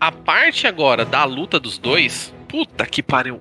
[0.00, 3.40] a parte agora da luta dos dois, puta que pariu.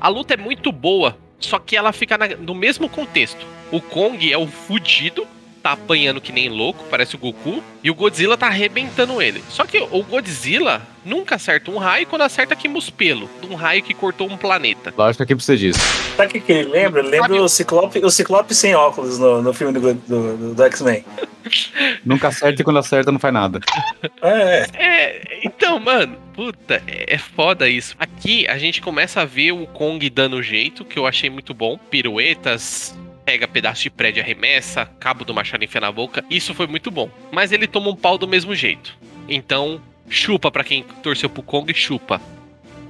[0.00, 3.46] A luta é muito boa, só que ela fica na- no mesmo contexto.
[3.70, 5.26] O Kong é o fudido,
[5.66, 9.42] tá apanhando que nem louco, parece o Goku, e o Godzilla tá arrebentando ele.
[9.48, 13.82] Só que o Godzilla nunca acerta um raio quando acerta queima os pelos, um raio
[13.82, 14.94] que cortou um planeta.
[14.96, 15.80] Lógico que aqui precisa disso.
[16.16, 17.00] Sabe o que, que ele lembra?
[17.00, 20.54] Ele lembra Sabe- o Ciclope, o Ciclope sem óculos no, no filme do, do, do-
[20.54, 21.04] do X-Men.
[22.04, 23.60] Nunca acerta e quando acerta não faz nada.
[24.22, 27.94] É, É, então, mano, puta, é é foda isso.
[27.98, 31.78] Aqui a gente começa a ver o Kong dando jeito, que eu achei muito bom.
[31.90, 32.94] Piruetas,
[33.26, 36.24] pega pedaço de prédio e arremessa, cabo do machado enfia na boca.
[36.30, 37.10] Isso foi muito bom.
[37.32, 38.96] Mas ele toma um pau do mesmo jeito.
[39.28, 42.20] Então, chupa pra quem torceu pro Kong, chupa.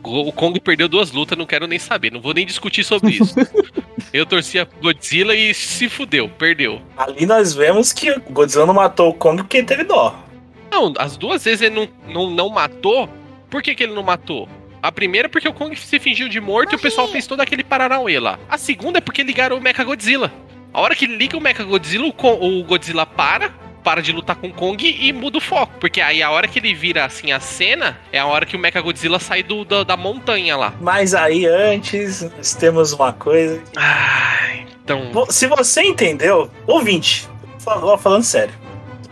[0.05, 3.35] O Kong perdeu duas lutas, não quero nem saber, não vou nem discutir sobre isso.
[4.13, 6.81] Eu torci a Godzilla e se fudeu, perdeu.
[6.97, 10.23] ali nós vemos que o Godzilla não matou o Kong porque ele teve dó.
[10.71, 13.09] Não, as duas vezes ele não, não, não matou.
[13.51, 14.49] Por que, que ele não matou?
[14.83, 17.41] A primeira é porque o Kong se fingiu de morto e o pessoal fez todo
[17.41, 18.39] aquele paranauê lá.
[18.49, 20.33] A segunda é porque ligaram o Mechagodzilla.
[20.73, 23.51] A hora que ele liga o Mechagodzilla, o, Kon- o Godzilla para,
[23.83, 25.73] para de lutar com o Kong e muda o foco.
[25.81, 28.59] Porque aí a hora que ele vira assim a cena, é a hora que o
[28.59, 30.75] Mechagodzilla sai do, da, da montanha lá.
[30.81, 33.61] Mas aí antes, nós temos uma coisa.
[33.77, 35.11] Ai, então.
[35.31, 37.27] Se você entendeu, ouvinte,
[37.59, 38.53] fal- falando sério,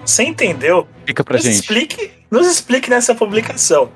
[0.04, 1.54] você entendeu, Fica pra gente.
[1.54, 3.90] explique, nos explique nessa publicação.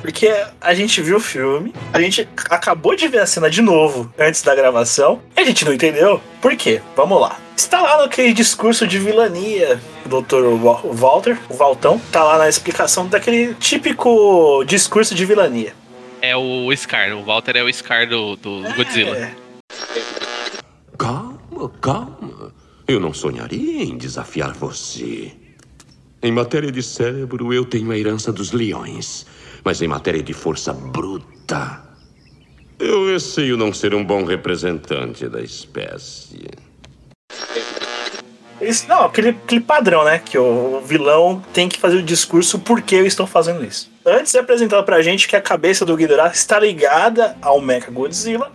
[0.00, 4.12] Porque a gente viu o filme, a gente acabou de ver a cena de novo
[4.18, 6.20] antes da gravação, e a gente não entendeu.
[6.40, 6.80] Por quê?
[6.96, 7.36] Vamos lá.
[7.56, 10.44] Está lá naquele discurso de vilania do Dr.
[10.62, 15.74] Wa- Walter, o Valtão, tá lá na explicação daquele típico discurso de vilania.
[16.20, 19.16] É o Scar, o Walter é o Scar do, do Godzilla.
[19.16, 19.34] É,
[20.98, 22.52] Calma, calma.
[22.86, 25.32] Eu não sonharia em desafiar você.
[26.24, 29.26] Em matéria de cérebro, eu tenho a herança dos leões.
[29.64, 31.82] Mas em matéria de força bruta,
[32.78, 36.46] eu receio não ser um bom representante da espécie.
[38.60, 40.20] Esse, não, aquele, aquele padrão, né?
[40.20, 43.90] Que o vilão tem que fazer o discurso por que eu estou fazendo isso.
[44.06, 48.52] Antes é apresentado pra gente que a cabeça do Ghidorah está ligada ao Mecha Godzilla,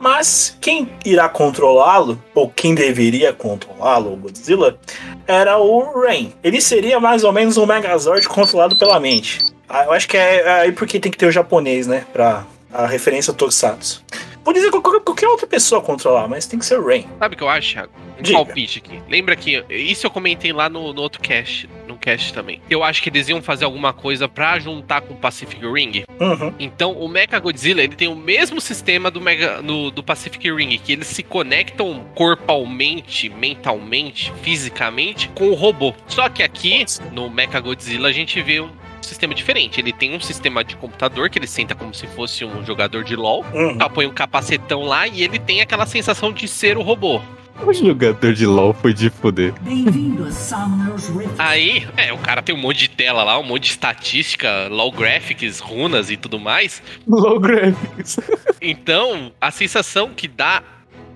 [0.00, 4.78] mas quem irá controlá-lo, ou quem deveria controlá-lo, o Godzilla,
[5.26, 6.32] era o Rain.
[6.42, 9.44] Ele seria mais ou menos um Megazord controlado pela mente.
[9.68, 12.04] Ah, Eu acho que é é aí porque tem que ter o japonês, né?
[12.12, 14.02] Pra a referência Tokusatsu.
[14.44, 17.06] Podia ser qualquer, qualquer outra pessoa controlar, mas tem que ser o Rain.
[17.18, 17.92] Sabe o que eu acho, Thiago?
[18.18, 18.36] Um Diga.
[18.38, 19.02] palpite aqui.
[19.08, 19.64] Lembra que.
[19.70, 21.68] Isso eu comentei lá no, no outro cast.
[21.88, 22.60] No cast também.
[22.68, 26.04] Eu acho que eles iam fazer alguma coisa pra juntar com o Pacific Ring.
[26.20, 26.52] Uhum.
[26.58, 30.78] Então o Mecha Godzilla ele tem o mesmo sistema do, Mega, no- do Pacific Ring,
[30.78, 35.94] que eles se conectam corpalmente, mentalmente, fisicamente com o robô.
[36.06, 38.60] Só que aqui, no Mecha Godzilla, a gente vê
[39.02, 39.80] sistema diferente.
[39.80, 43.16] Ele tem um sistema de computador que ele senta como se fosse um jogador de
[43.16, 43.44] LoL.
[43.52, 43.78] Uhum.
[43.94, 47.20] Põe um capacetão lá e ele tem aquela sensação de ser o robô.
[47.66, 49.52] O jogador de LOL foi de foder.
[49.60, 51.34] Bem-vindo a Summoner's Rift.
[51.38, 54.90] Aí, é, o cara tem um monte de tela lá, um monte de estatística, low
[54.90, 56.82] graphics, runas e tudo mais.
[57.06, 58.18] LOL Graphics.
[58.62, 60.62] Então, a sensação que dá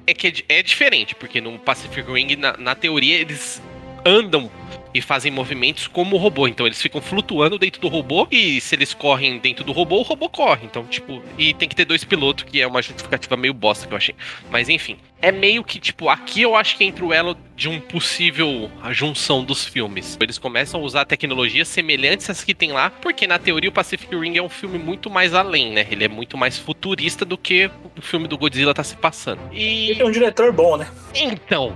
[0.07, 3.61] é que é é diferente, porque no Pacific Ring, na, na teoria, eles
[4.05, 4.51] andam
[4.95, 6.47] e fazem movimentos como o robô.
[6.47, 10.03] Então, eles ficam flutuando dentro do robô e se eles correm dentro do robô, o
[10.03, 10.65] robô corre.
[10.65, 13.93] Então, tipo, e tem que ter dois pilotos, que é uma justificativa meio bosta que
[13.93, 14.15] eu achei.
[14.51, 17.81] Mas, enfim, é meio que, tipo, aqui eu acho que entra o elo de um
[17.81, 20.19] possível a junção dos filmes.
[20.21, 24.15] Eles começam a usar tecnologias semelhantes às que tem lá, porque na teoria o Pacific
[24.15, 25.87] Ring é um filme muito mais além, né?
[25.91, 29.41] Ele é muito mais futurista do que o filme do Godzilla tá se passando.
[29.53, 30.87] E E tem um diretor bom, né?
[31.15, 31.75] então,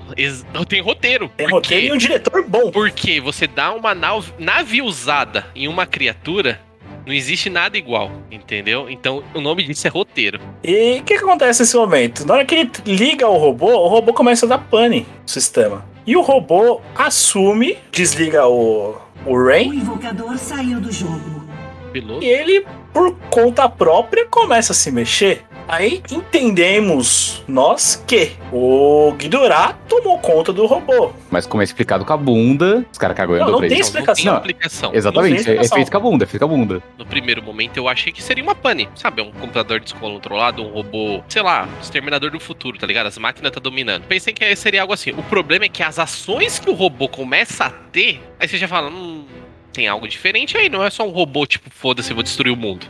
[0.68, 1.28] tem roteiro.
[1.36, 2.70] Tem porque- roteiro e um diretor bom.
[2.70, 6.60] Porque você dá uma nave, nave usada em uma criatura,
[7.08, 8.90] não existe nada igual, entendeu?
[8.90, 10.38] Então o nome disso é roteiro.
[10.62, 12.26] E o que, que acontece nesse momento?
[12.26, 15.86] Na hora que ele liga o robô, o robô começa a dar pane no sistema.
[16.06, 18.94] E o robô assume, desliga o,
[19.24, 21.48] o O Rain, invocador saiu do jogo.
[21.92, 22.22] Piloto.
[22.22, 25.46] e ele, por conta própria, começa a se mexer.
[25.68, 31.12] Aí entendemos nós que o Ghidorah tomou conta do robô.
[31.30, 33.76] Mas como é explicado com a bunda, os caras cagam e Não, andou não tem
[33.76, 33.80] ele.
[33.80, 34.24] Não, explicação.
[34.24, 34.94] tem explicação.
[34.94, 35.76] Exatamente, Não tem é, é explicação.
[35.76, 36.82] feito com a bunda, é feito com a bunda.
[36.96, 38.88] No primeiro momento eu achei que seria uma pane.
[38.94, 43.06] Sabe, um computador descontrolado, um robô, sei lá, exterminador do futuro, tá ligado?
[43.06, 44.04] As máquinas tá dominando.
[44.04, 45.10] Pensei que seria algo assim.
[45.10, 48.66] O problema é que as ações que o robô começa a ter, aí você já
[48.66, 49.26] fala, hum,
[49.72, 52.86] tem algo diferente aí, não é só um robô, tipo, foda-se, vou destruir o mundo.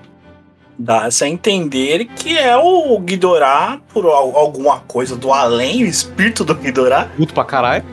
[0.79, 6.45] Dá-se a entender que é o Ghidorah, por al- alguma coisa do além, o espírito
[6.45, 7.85] do Ghidorah, Puto pra caralho.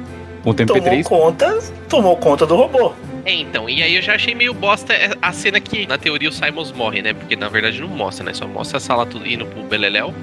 [0.46, 1.04] Um tomou MP3.
[1.04, 1.60] conta,
[1.90, 2.94] tomou conta do robô.
[3.26, 6.32] É, então, e aí eu já achei meio bosta a cena que, na teoria, o
[6.32, 7.12] Simons morre, né?
[7.16, 8.32] Porque na verdade não mostra, né?
[8.36, 10.14] Só mostra a sala tudo indo pro Beleléu,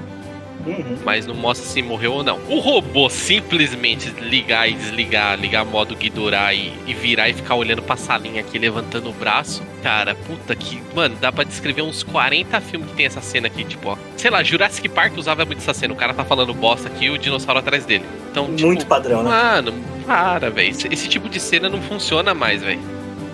[0.65, 0.97] Uhum.
[1.03, 2.39] mas não mostra se morreu ou não.
[2.47, 7.81] O robô simplesmente ligar e desligar, ligar modo Ghidorah e, e virar e ficar olhando
[7.81, 9.63] pra salinha aqui, levantando o braço.
[9.81, 10.81] Cara, puta que.
[10.95, 13.97] Mano, dá pra descrever uns 40 filmes que tem essa cena aqui, tipo, ó.
[14.15, 15.93] Sei lá, Jurassic Park usava muito essa cena.
[15.93, 18.05] O cara tá falando bosta aqui e o dinossauro atrás dele.
[18.31, 19.29] Então, tipo, Muito padrão, né?
[19.29, 19.73] Mano,
[20.05, 20.69] para, velho.
[20.69, 22.79] Esse, esse tipo de cena não funciona mais, velho.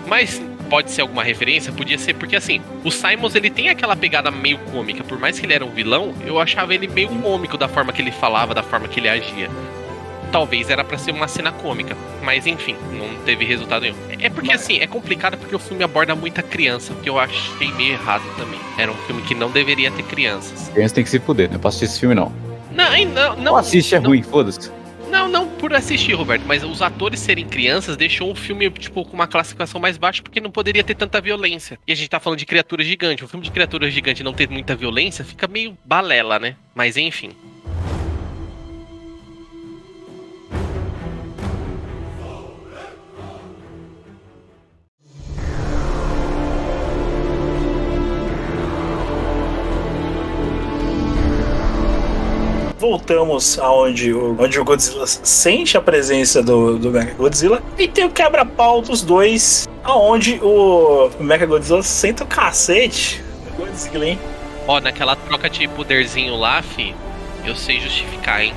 [0.06, 1.72] Mas pode ser alguma referência?
[1.72, 5.02] Podia ser, porque assim, o Simons ele tem aquela pegada meio cômica.
[5.02, 8.00] Por mais que ele era um vilão, eu achava ele meio cômico da forma que
[8.00, 9.50] ele falava, da forma que ele agia.
[10.30, 13.96] Talvez era pra ser uma cena cômica, mas enfim, não teve resultado nenhum.
[14.20, 17.94] É porque assim, é complicado porque o filme aborda muita criança, que eu achei meio
[17.94, 18.60] errado também.
[18.78, 20.68] Era um filme que não deveria ter crianças.
[20.72, 22.32] Criança tem que se fuder, não é pra assistir esse filme não.
[22.72, 23.42] Não, não, não.
[23.42, 24.70] Não assiste, é não, ruim, foda-se.
[25.10, 29.12] Não, não por assistir, Roberto, mas os atores serem crianças deixou o filme, tipo, com
[29.12, 31.78] uma classificação mais baixa porque não poderia ter tanta violência.
[31.86, 33.24] E a gente tá falando de criatura gigante.
[33.24, 36.56] Um filme de criatura gigante não ter muita violência fica meio balela, né?
[36.74, 37.30] Mas enfim.
[52.80, 58.06] Voltamos aonde o, onde o Godzilla sente a presença do, do Mecha Godzilla e tem
[58.06, 64.18] o quebra-pau dos dois, aonde o Mecha Godzilla senta o cacete do Godzilla, hein?
[64.66, 66.94] Ó, naquela troca de poderzinho lá, fi,
[67.44, 68.54] eu sei justificar, hein?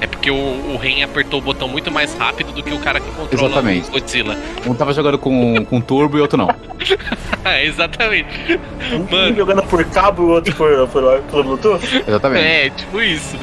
[0.00, 3.00] É porque o, o Ren apertou o botão muito mais rápido do que o cara
[3.00, 3.88] que controla Exatamente.
[3.88, 4.36] o Godzilla.
[4.66, 6.48] Um tava jogando com, com turbo e outro não.
[7.44, 8.58] É, exatamente.
[8.90, 9.36] Um Mano.
[9.36, 12.04] jogando por cabo e o outro por, por, pelo Bluetooth.
[12.06, 12.42] Exatamente.
[12.42, 13.36] É, tipo isso.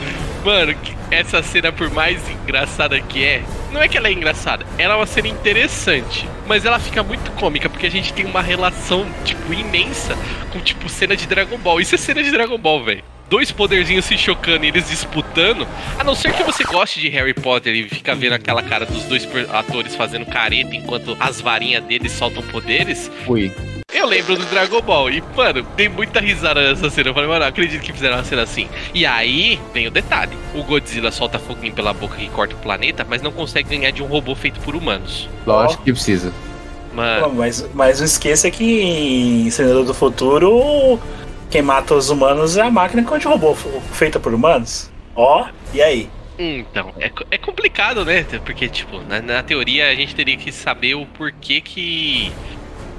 [0.43, 0.75] Mano,
[1.11, 4.97] essa cena, por mais engraçada que é, não é que ela é engraçada, ela é
[4.97, 6.27] uma cena interessante.
[6.47, 10.17] Mas ela fica muito cômica, porque a gente tem uma relação, tipo, imensa
[10.51, 11.79] com, tipo, cena de Dragon Ball.
[11.79, 13.03] Isso é cena de Dragon Ball, velho.
[13.31, 15.65] Dois poderzinhos se chocando e eles disputando.
[15.97, 19.05] A não ser que você goste de Harry Potter e fica vendo aquela cara dos
[19.05, 23.09] dois atores fazendo careta enquanto as varinhas deles soltam poderes.
[23.25, 23.49] Fui.
[23.93, 27.11] Eu lembro do Dragon Ball e, mano, dei muita risada nessa cena.
[27.11, 28.67] Eu falei, mano, acredito que fizeram uma cena assim.
[28.93, 33.07] E aí vem o detalhe: o Godzilla solta foguinho pela boca que corta o planeta,
[33.07, 35.29] mas não consegue ganhar de um robô feito por humanos.
[35.47, 36.33] Lógico que precisa.
[36.93, 40.99] Mano, Pô, Mas, mas não esqueça que em Senador do Futuro,
[41.51, 43.53] quem mata os humanos é a máquina que é de robô
[43.91, 44.89] feita por humanos.
[45.13, 46.09] Ó, e aí?
[46.39, 48.23] então, é, é complicado, né?
[48.45, 52.31] Porque, tipo, na, na teoria a gente teria que saber o porquê que.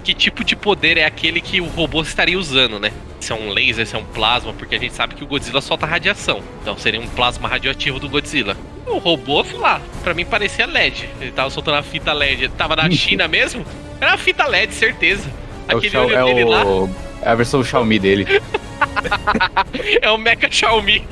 [0.05, 2.93] Que tipo de poder é aquele que o robô estaria usando, né?
[3.21, 5.61] Se é um laser, se é um plasma, porque a gente sabe que o Godzilla
[5.61, 6.43] solta radiação.
[6.61, 8.57] Então seria um plasma radioativo do Godzilla.
[8.85, 11.09] O robô, sei lá, pra mim parecia LED.
[11.21, 12.45] Ele tava soltando a fita LED.
[12.45, 13.65] Ele tava na China mesmo?
[14.01, 15.31] Era a fita LED, certeza.
[15.69, 15.97] É, Aquele
[16.41, 16.91] é lá o-
[17.23, 18.27] é a versão Xiaomi dele.
[20.01, 21.07] é o Mecha Xiaomi.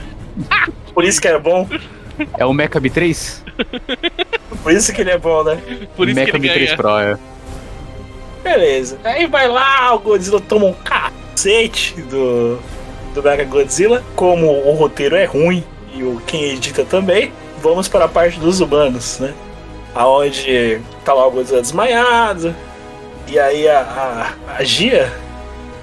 [0.93, 1.69] Por isso que é bom.
[2.37, 3.43] É o Mecha B3?
[4.63, 5.59] Por isso que ele é bom, né?
[5.97, 6.77] Por isso Mecha que ele B3 ganha.
[6.77, 7.19] Pro, é.
[8.43, 8.99] Beleza.
[9.05, 12.59] Aí vai lá, o Godzilla toma um cacete do,
[13.15, 14.03] do Mega Godzilla.
[14.17, 15.63] Como o roteiro é ruim
[15.95, 17.33] e o quem edita também,
[17.63, 19.35] vamos para a parte dos humanos, né?
[19.95, 22.55] Aonde tá lá o Godzilla desmaiado.
[23.31, 25.11] E aí a, a, a Gia,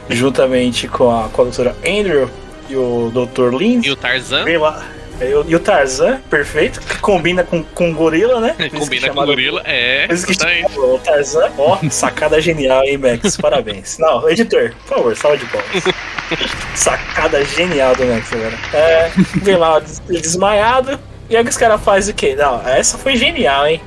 [0.09, 2.29] juntamente com a, com a doutora Andrew
[2.69, 3.55] e o Dr.
[3.55, 4.83] Lin, E o Tarzan vem lá.
[5.19, 8.55] E o, e o Tarzan, perfeito, que combina com, com o gorila, né?
[8.77, 9.61] Combina com gorila.
[9.65, 10.77] É, exatamente.
[10.77, 11.49] o Tarzan.
[11.57, 13.35] Ó, sacada genial, hein, Max?
[13.37, 13.97] Parabéns.
[13.97, 15.83] Não, editor, por favor, salve de palmas.
[16.75, 18.53] Sacada genial do Max agora.
[18.73, 19.09] É,
[19.41, 20.99] vem lá des- desmaiado.
[21.29, 22.35] E aí os caras fazem o quê?
[22.35, 23.81] Não, essa foi genial, hein?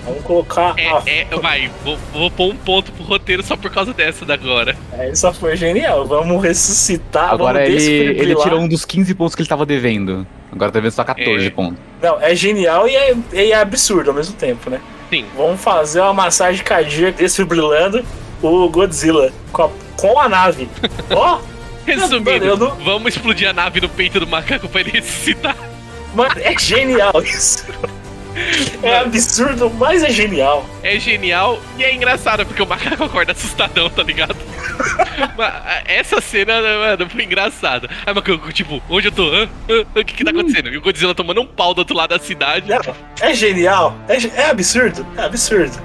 [0.00, 0.74] Vamos colocar.
[0.76, 4.24] a- É, é, vai, vou, vou pôr um ponto pro roteiro só por causa dessa
[4.24, 4.76] da agora.
[4.92, 6.06] Essa foi genial.
[6.06, 7.30] Vamos ressuscitar.
[7.32, 10.26] Agora vamos ele, ele tirou um dos 15 pontos que ele tava devendo.
[10.50, 11.50] Agora tá devendo só 14 É.
[11.50, 11.78] pontos.
[12.02, 14.80] Não, é genial e é, e é absurdo ao mesmo tempo, né?
[15.10, 15.24] Sim.
[15.36, 18.04] Vamos fazer uma massagem cardíaca desfibrilando
[18.42, 20.68] o Godzilla com a, com a nave.
[21.14, 21.38] Ó,
[21.84, 25.56] Resumindo, Mano, eu não- vamos explodir a nave no peito do macaco pra ele ressuscitar.
[26.14, 27.64] mano, é genial isso.
[28.82, 30.64] É absurdo, mas é genial.
[30.82, 34.36] É genial e é engraçado, porque o macaco acorda assustadão, tá ligado?
[35.84, 37.88] Essa cena, mano, foi engraçada.
[38.06, 39.24] Aí o macaco, tipo, onde eu tô?
[39.28, 39.48] Hã?
[39.68, 39.84] Hã?
[39.94, 40.68] O que que tá acontecendo?
[40.68, 42.68] E o Godzilla tomando um pau do outro lado da cidade.
[42.68, 43.96] Não, é genial.
[44.08, 45.06] É, é absurdo.
[45.16, 45.78] É absurdo.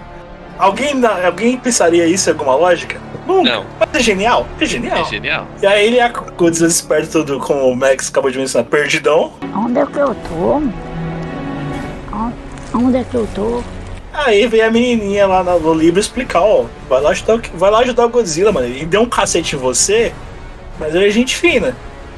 [0.57, 2.99] Alguém, alguém pensaria isso em alguma lógica?
[3.27, 3.49] Nunca.
[3.49, 3.65] Não.
[3.79, 4.47] Mas é genial.
[4.59, 4.97] É genial.
[4.97, 5.47] É genial.
[5.61, 9.33] E aí ele, o Godzilla desperta tudo, como o Max acabou de mencionar, perdidão.
[9.55, 10.61] Onde é que eu tô?
[12.73, 13.63] Onde é que eu tô?
[14.13, 17.79] Aí vem a menininha lá no, livro explicar, ó, vai lá ajudar, o- vai lá
[17.79, 18.65] ajudar o Godzilla, mano.
[18.67, 20.11] Ele deu um cacete em você,
[20.79, 21.75] mas ele é gente fina.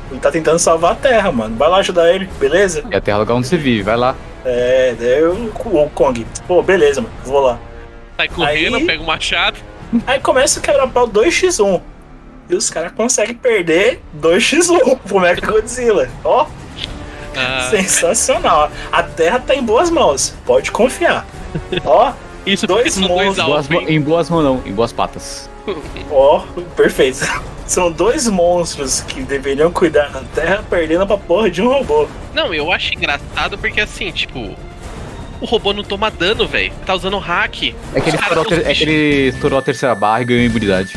[0.10, 1.56] Ele tá tentando salvar a Terra, mano.
[1.56, 2.84] Vai lá ajudar ele, beleza?
[2.90, 4.16] E a terra é o lugar onde você vive, vai lá.
[4.46, 6.26] É, daí o, o Kong.
[6.48, 7.14] Pô, beleza, mano.
[7.26, 7.60] Vou lá.
[8.18, 9.58] Sai correndo, Aí- pega o machado.
[10.08, 11.82] Aí começa o quebra-pau 2x1.
[12.50, 16.10] E os caras conseguem perder 2x1 pro Mega Godzilla.
[16.24, 16.48] Ó,
[17.36, 18.72] Ah, sensacional.
[18.92, 20.34] A Terra tá em boas mãos.
[20.46, 21.26] Pode confiar.
[21.86, 22.14] Ó,
[22.46, 25.50] isso dois monstros, Boas em boas mãos não, em boas patas.
[26.12, 26.40] ó,
[26.76, 27.20] perfeito.
[27.68, 32.08] São dois monstros que deveriam cuidar da Terra perdendo pra porra de um robô.
[32.34, 34.56] Não, eu acho engraçado porque assim, tipo.
[35.42, 36.74] O robô não toma dano, velho.
[36.86, 37.74] Tá usando hack.
[37.94, 40.94] É que, ele estourou, ter- é que ele estourou a terceira barra e ganhou imunidade.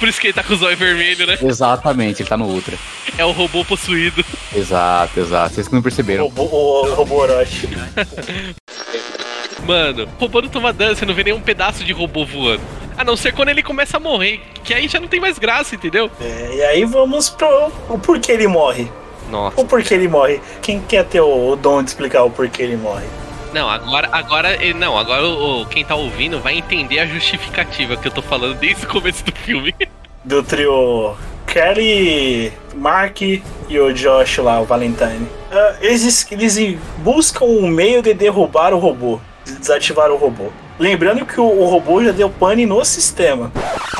[0.00, 1.38] Por isso que ele tá com o zóio vermelho, né?
[1.42, 2.76] Exatamente, ele tá no Ultra.
[3.18, 4.24] É o robô possuído.
[4.56, 5.54] Exato, exato.
[5.54, 6.24] Vocês que não O perceberam.
[6.24, 7.68] robô, o, o robô Orochi.
[9.66, 12.62] Mano, o robô não toma dano, você não vê nenhum pedaço de robô voando.
[12.96, 15.74] A não ser quando ele começa a morrer, que aí já não tem mais graça,
[15.74, 16.10] entendeu?
[16.20, 18.90] É, e aí vamos pro o porquê ele morre.
[19.30, 19.60] Nossa.
[19.60, 20.40] O porquê ele morre.
[20.62, 23.04] Quem quer ter o, o dom de explicar o porquê ele morre?
[23.52, 28.12] Não, agora, agora, não, agora o, quem tá ouvindo vai entender a justificativa que eu
[28.12, 29.74] tô falando desde o começo do filme.
[30.24, 31.14] do trio
[31.46, 35.26] Kelly, Mark e o Josh lá, o Valentine.
[35.50, 40.46] Ah, eles, eles buscam um meio de derrubar o robô, de desativar o robô.
[40.78, 43.50] Lembrando que o, o robô já deu pane no sistema.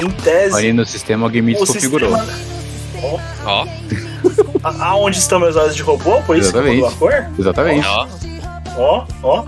[0.01, 2.17] Em tese, Ali no sistema alguém me desconfigurou.
[2.17, 2.41] sistema.
[3.45, 3.67] Ó,
[4.63, 6.21] A- Aonde estão meus olhos de robô?
[6.23, 6.77] Por isso que Exatamente.
[6.83, 7.27] mudou a cor?
[7.39, 7.87] Exatamente.
[7.87, 8.07] ó.
[8.77, 9.45] Ó, ó.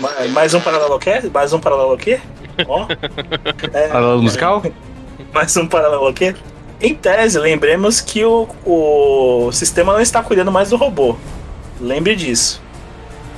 [0.00, 1.20] Ma- Mais um paralelo quê?
[1.32, 2.20] Mais um paralelo quê?
[2.66, 2.86] Ó.
[3.72, 4.62] É, Paralelo musical?
[5.32, 6.34] Mais um paralelo quê?
[6.80, 11.16] Em tese, lembremos que o, o sistema não está cuidando mais do robô.
[11.80, 12.60] Lembre disso.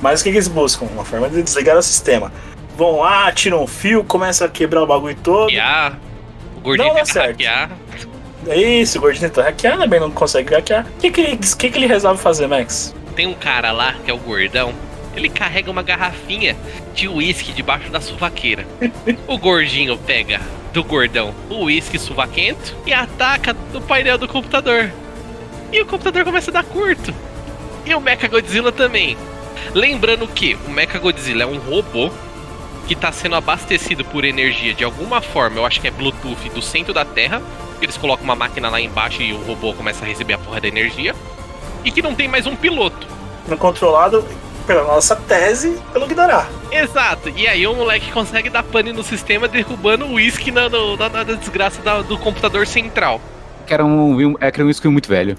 [0.01, 0.85] Mas o que, que eles buscam?
[0.85, 2.31] Uma forma de desligar o sistema.
[2.77, 5.43] Vão lá, tiram um fio, começam a quebrar o bagulho todo.
[5.49, 5.99] Hackear.
[6.57, 7.27] O gordinho Não dá certo.
[7.27, 7.69] hackear.
[8.47, 10.85] É isso, o gordinho tenta hackear, também não consegue hackear.
[10.97, 12.95] O que, que, que, que ele resolve fazer, Max?
[13.15, 14.73] Tem um cara lá, que é o gordão.
[15.15, 16.55] Ele carrega uma garrafinha
[16.93, 18.65] de uísque debaixo da suvaqueira.
[19.27, 20.41] o gordinho pega
[20.73, 24.91] do gordão o uísque suvaquento e ataca no painel do computador.
[25.71, 27.13] E o computador começa a dar curto.
[27.85, 29.17] E o Mecha Godzilla também.
[29.73, 32.11] Lembrando que o Mecha Godzilla é um robô
[32.87, 36.61] que está sendo abastecido por energia de alguma forma, eu acho que é Bluetooth, do
[36.61, 37.41] centro da Terra.
[37.81, 40.67] Eles colocam uma máquina lá embaixo e o robô começa a receber a porra da
[40.67, 41.15] energia.
[41.83, 43.07] E que não tem mais um piloto.
[43.47, 44.25] No controlado
[44.65, 46.47] pela nossa tese, pelo Guidará.
[46.71, 51.09] Exato, e aí o moleque consegue dar pane no sistema derrubando o uísque na, na,
[51.09, 53.19] na desgraça da- do computador central.
[53.67, 55.37] Que era um, é era um whisky muito velho.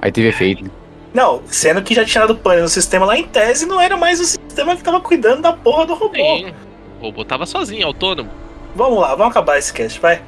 [0.00, 0.70] Aí teve efeito.
[1.12, 4.20] Não, sendo que já tinha dado pane no sistema lá em tese, não era mais
[4.20, 6.14] o sistema que tava cuidando da porra do robô.
[6.14, 6.52] Sim,
[7.00, 8.30] o robô tava sozinho, autônomo.
[8.76, 10.22] Vamos lá, vamos acabar esse cast, vai.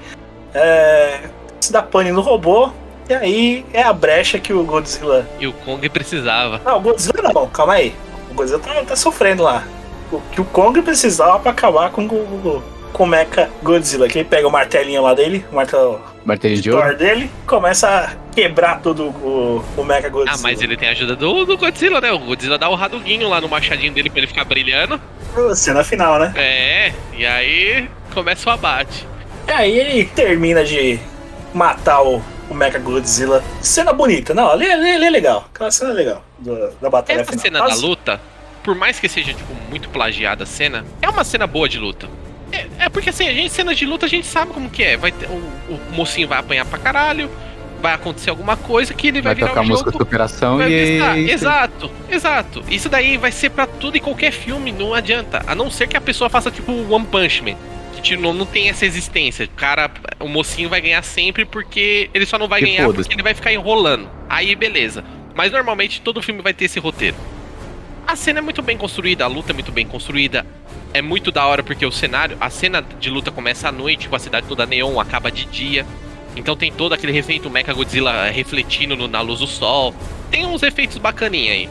[0.54, 1.20] É,
[1.60, 2.70] se dá pane no robô,
[3.10, 5.28] e aí é a brecha que o Godzilla.
[5.40, 6.60] E o Kong precisava.
[6.64, 7.92] Não, o Godzilla não, calma aí.
[8.30, 9.64] O Godzilla tá, tá sofrendo lá.
[10.12, 14.06] O que o Kong precisava pra acabar com o, com o Mecha Godzilla.
[14.08, 16.96] Que ele pega o martelinho lá dele, o martelo Martelinho de Thor ouro.
[16.96, 20.36] dele, começa a quebrar tudo o, o Mecha Godzilla.
[20.36, 22.12] Ah, mas ele tem a ajuda do, do Godzilla, né?
[22.12, 25.00] O Godzilla dá o raduguinho lá no machadinho dele pra ele ficar brilhando.
[25.56, 26.32] Cena final, né?
[26.36, 29.04] É, e aí começa o abate.
[29.48, 31.00] E aí ele termina de
[31.52, 33.42] matar o, o Mecha Godzilla.
[33.62, 35.48] Cena bonita, não, ali, ali, ali é legal.
[35.54, 37.42] Aquela cena é legal do- da batalha Essa final.
[37.42, 38.20] cena da luta,
[38.62, 42.08] por mais que seja, tipo, muito plagiada a cena, é uma cena boa de luta.
[42.52, 44.96] É, é porque assim, a gente, cenas de luta a gente sabe como que é.
[44.96, 47.30] Vai ter, o, o mocinho vai apanhar pra caralho,
[47.80, 50.04] vai acontecer alguma coisa que ele vai, Vai virar tocar a música de jogo.
[50.04, 50.90] superação Vai e.
[50.98, 51.18] piscar.
[51.18, 52.64] Exato, exato.
[52.68, 55.42] Isso daí vai ser pra tudo e qualquer filme, não adianta.
[55.46, 57.54] A não ser que a pessoa faça tipo One Punch Man.
[58.00, 59.44] Tipo, não, tem essa existência.
[59.46, 63.14] O cara, o mocinho vai ganhar sempre porque ele só não vai Que ganhar porque
[63.14, 64.08] ele vai ficar enrolando.
[64.28, 65.04] Aí beleza.
[65.34, 67.16] Mas normalmente todo filme vai ter esse roteiro.
[68.06, 70.44] A cena é muito bem construída, a luta é muito bem construída.
[70.92, 74.16] É muito da hora porque o cenário, a cena de luta começa à noite, com
[74.16, 75.86] a cidade toda neon, acaba de dia.
[76.34, 79.94] Então tem todo aquele efeito Mecha Godzilla refletindo no- na luz do sol.
[80.30, 81.68] Tem uns efeitos bacaninha aí.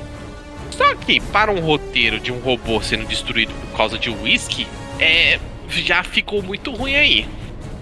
[0.72, 4.66] Só que para um roteiro de um robô sendo destruído por causa de whisky,
[5.00, 5.38] é,
[5.70, 7.28] já ficou muito ruim aí.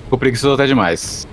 [0.03, 1.27] Ficou preguiçoso até demais.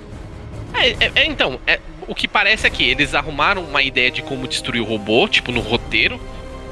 [0.75, 1.79] É, é- é, então, é,
[2.09, 5.53] o que parece é que eles arrumaram uma ideia de como destruir o robô, tipo,
[5.53, 6.21] no roteiro.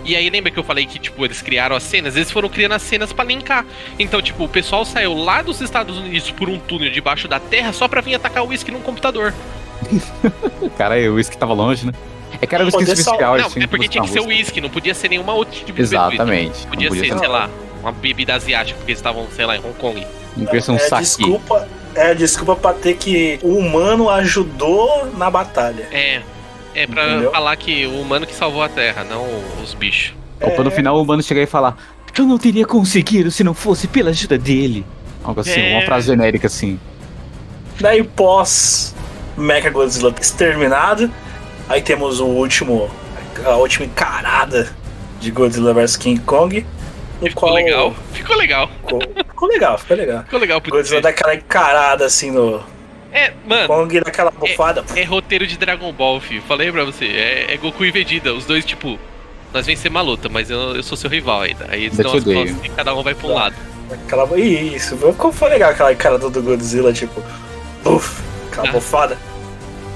[0.05, 2.17] E aí lembra que eu falei que, tipo, eles criaram as cenas?
[2.17, 3.65] Eles foram criando as cenas pra linkar.
[4.01, 7.73] Então, tipo, o pessoal saiu lá dos Estados Unidos por um túnel debaixo da terra
[7.73, 9.33] só pra vir atacar o whisky num computador.
[10.77, 11.93] Cara, o uísque tava longe, né?
[12.41, 13.39] É que era o uísque especial.
[13.39, 15.83] não, é porque tinha que ser uma whisky, não podia ser nenhuma outra tipo de
[15.83, 16.51] Exatamente.
[16.51, 16.59] bebida.
[16.65, 17.49] Não Podia, podia ser, ser- sei lá,
[17.83, 20.07] uma bebida asiática, porque eles estavam, sei lá, em Hong Kong.
[20.61, 21.03] Ser um é, saque.
[21.03, 25.87] desculpa, é desculpa pra ter que o humano ajudou na batalha.
[25.93, 26.23] É.
[26.75, 27.31] É pra Entendeu?
[27.33, 29.27] falar que o humano que salvou a Terra, não
[29.63, 30.15] os bichos.
[30.41, 30.75] Ou pra no É.
[30.75, 31.77] final o humano chegar e falar:
[32.17, 34.87] Eu não teria conseguido se não fosse pela ajuda dele.
[35.23, 35.77] Algo assim, É.
[35.77, 36.81] uma frase genérica assim.
[37.79, 38.95] Daí pós
[39.37, 41.11] Mecha Godzilla exterminado,
[41.69, 42.91] aí temos o último,
[43.45, 44.71] a última encarada
[45.21, 46.65] de Godzilla vs King Kong.
[47.23, 47.95] No Ficou qual- legal.
[48.13, 48.69] Ficou legal.
[48.69, 50.23] Ficou, ficou legal, ficou legal.
[50.25, 52.63] Ficou legal Godzilla dá aquela encarada assim no
[53.13, 54.85] É, mano, Kong, dá aquela bufada.
[54.97, 56.43] é roteiro de Dragon Ball, filho.
[56.43, 57.07] Falei pra você.
[57.07, 58.33] É, é Goku e Vegeta.
[58.33, 58.99] Os dois, tipo,
[59.53, 61.67] nós vencemos a luta, mas eu, eu sou seu rival ainda.
[61.71, 63.55] Aí Eu senão te as costas, cada um vai pra um lado.
[64.07, 67.23] Aquela, isso, ficou foi legal aquela encarada do Godzilla, tipo,
[67.85, 68.73] buf, aquela Ah.
[68.73, 69.19] bufada.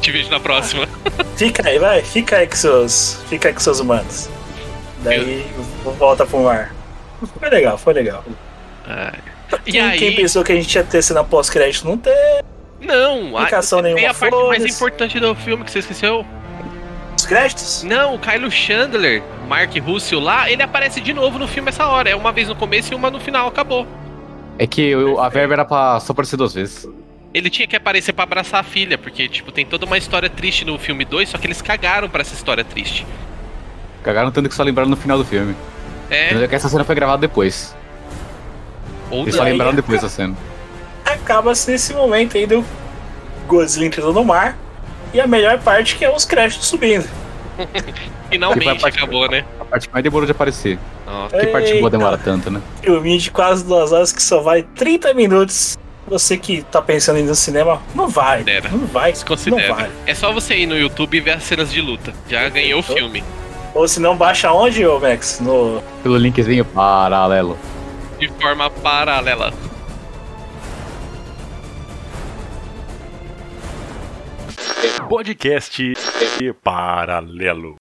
[0.02, 0.86] Te vejo na próxima.
[1.36, 3.18] Fica aí, vai, fica aí com seus.
[3.30, 4.28] Fica aí com seus humanos.
[5.02, 5.46] Daí
[5.98, 6.74] volta pro mar.
[7.38, 8.24] Foi legal, foi legal.
[8.86, 9.12] Ai.
[9.64, 12.12] E Quem, aí, quem pensou que a gente ia ter cena pós-crédito não tem.
[12.80, 14.74] não, a, Explicação tem nenhuma, a parte mais foda-se.
[14.74, 16.26] importante do filme que você esqueceu.
[17.16, 17.82] Os créditos?
[17.84, 22.10] Não, o Kylo Chandler, Mark Russell lá, ele aparece de novo no filme essa hora.
[22.10, 23.86] É uma vez no começo e uma no final, acabou.
[24.58, 26.86] É que eu- a verba era pra só aparecer duas vezes.
[27.32, 30.64] Ele tinha que aparecer pra abraçar a filha, porque, tipo, tem toda uma história triste
[30.64, 33.06] no filme 2, só que eles cagaram pra essa história triste.
[34.02, 35.54] Cagaram tanto que só lembraram no final do filme.
[36.10, 37.74] É, Mas é que essa cena foi gravada depois.
[39.10, 40.34] ou Eles só aí, lembraram depois da cena.
[41.04, 42.64] Acaba-se nesse momento aí do
[43.46, 44.56] Godzilla entrando no mar.
[45.14, 47.08] E a melhor parte que é os créditos subindo.
[48.30, 49.44] finalmente pra- acabou, né?
[49.60, 50.78] A parte mais demorou de aparecer.
[51.06, 51.90] Ó, Que parte boa Eita.
[51.90, 52.60] demora tanto, né?
[52.82, 55.78] Filminho de quase duas horas que só vai 30 minutos.
[56.08, 58.38] Você que tá pensando em ir no cinema, não vai.
[58.38, 58.68] Considera.
[58.68, 59.14] Não vai.
[59.14, 59.68] se considera.
[59.68, 59.90] Não vai.
[60.06, 62.12] É só você ir no YouTube e ver as cenas de luta.
[62.28, 63.24] Já ganhou o filme.
[63.76, 65.38] Ou se não, baixa onde, ô Max?
[65.38, 65.82] No.
[66.02, 67.58] Pelo linkzinho paralelo.
[68.18, 69.52] De forma paralela.
[75.10, 75.92] Podcast
[76.64, 77.76] Paralelo.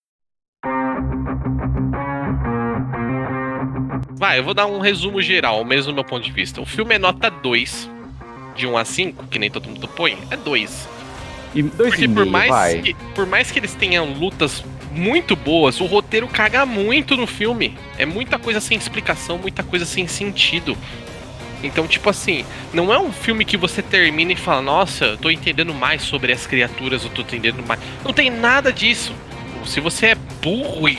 [4.17, 6.59] Vai, eu vou dar um resumo geral, mesmo do meu ponto de vista.
[6.59, 7.89] O filme é nota 2,
[8.53, 10.89] de 1 a 5, que nem todo mundo põe, é 2.
[11.55, 12.81] E dois Porque e por meio, mais, vai.
[12.81, 14.61] que, por mais que eles tenham lutas
[14.95, 17.77] muito boas, o roteiro caga muito no filme.
[17.97, 20.77] É muita coisa sem explicação, muita coisa sem sentido.
[21.63, 25.29] Então, tipo assim, não é um filme que você termina e fala, nossa, eu tô
[25.29, 27.79] entendendo mais sobre as criaturas, eu tô entendendo mais.
[28.03, 29.13] Não tem nada disso.
[29.65, 30.95] Se você é burro e,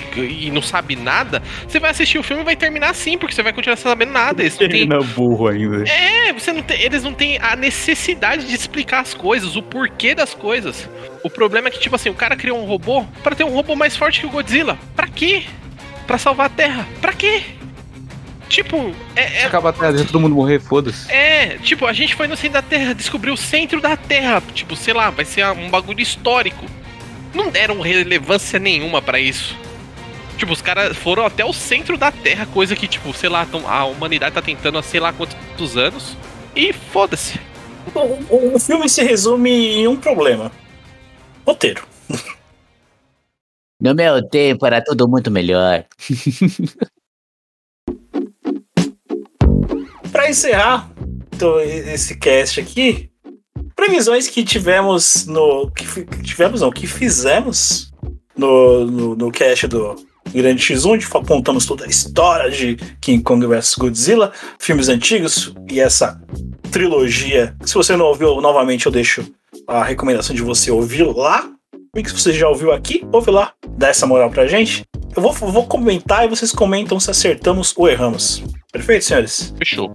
[0.47, 3.43] e não sabe nada, você vai assistir o filme e vai terminar assim, porque você
[3.43, 4.43] vai continuar sabendo nada.
[4.43, 5.89] Eles não Termina burro ainda.
[5.89, 10.17] é, você não tem, eles não têm a necessidade de explicar as coisas, o porquê
[10.17, 10.91] das coisas.
[11.27, 13.75] O problema é que, tipo assim, o cara criou um robô pra ter um robô
[13.75, 14.79] mais forte que o Godzilla.
[14.95, 15.43] Pra quê?
[16.07, 16.87] Pra salvar a Terra.
[17.01, 17.43] Pra quê?
[18.49, 21.11] Tipo, é, é, Acaba até deixa todo mundo morrer, foda-se.
[21.11, 24.41] é, tipo, a gente foi no centro da Terra, descobriu o centro da Terra.
[24.55, 26.65] Tipo, sei lá, vai ser um bagulho histórico.
[27.35, 29.57] Não deram relevância nenhuma pra isso.
[30.39, 33.69] Tipo, os caras foram até o centro da Terra, coisa que, tipo, sei lá, tão-
[33.69, 36.17] a humanidade tá tentando há sei lá quantos anos.
[36.55, 37.41] E foda-se.
[37.95, 40.53] O, o- o filme se resume em um problema:
[41.47, 41.87] roteiro.
[43.81, 45.85] No meu tempo era tudo muito melhor.
[50.11, 50.91] Pra encerrar
[51.93, 53.11] esse cast aqui,
[53.75, 55.71] previsões que tivemos no.
[55.71, 55.85] Que
[56.23, 57.93] tivemos, não, que fizemos
[58.35, 59.95] no, no, no cast do
[60.33, 65.81] Grande X1, onde apontamos toda a história de King Kong vs Godzilla, filmes antigos e
[65.81, 66.19] essa
[66.71, 67.55] trilogia.
[67.65, 69.31] Se você não ouviu novamente, eu deixo
[69.67, 71.51] a recomendação de você ouvir lá.
[71.95, 74.85] E se você já ouviu aqui, ouve lá, dá essa moral pra gente.
[75.17, 78.45] Eu vou, vou comentar e vocês comentam se acertamos ou erramos.
[78.71, 79.55] Perfeito, senhores?
[79.57, 79.93] Fechou.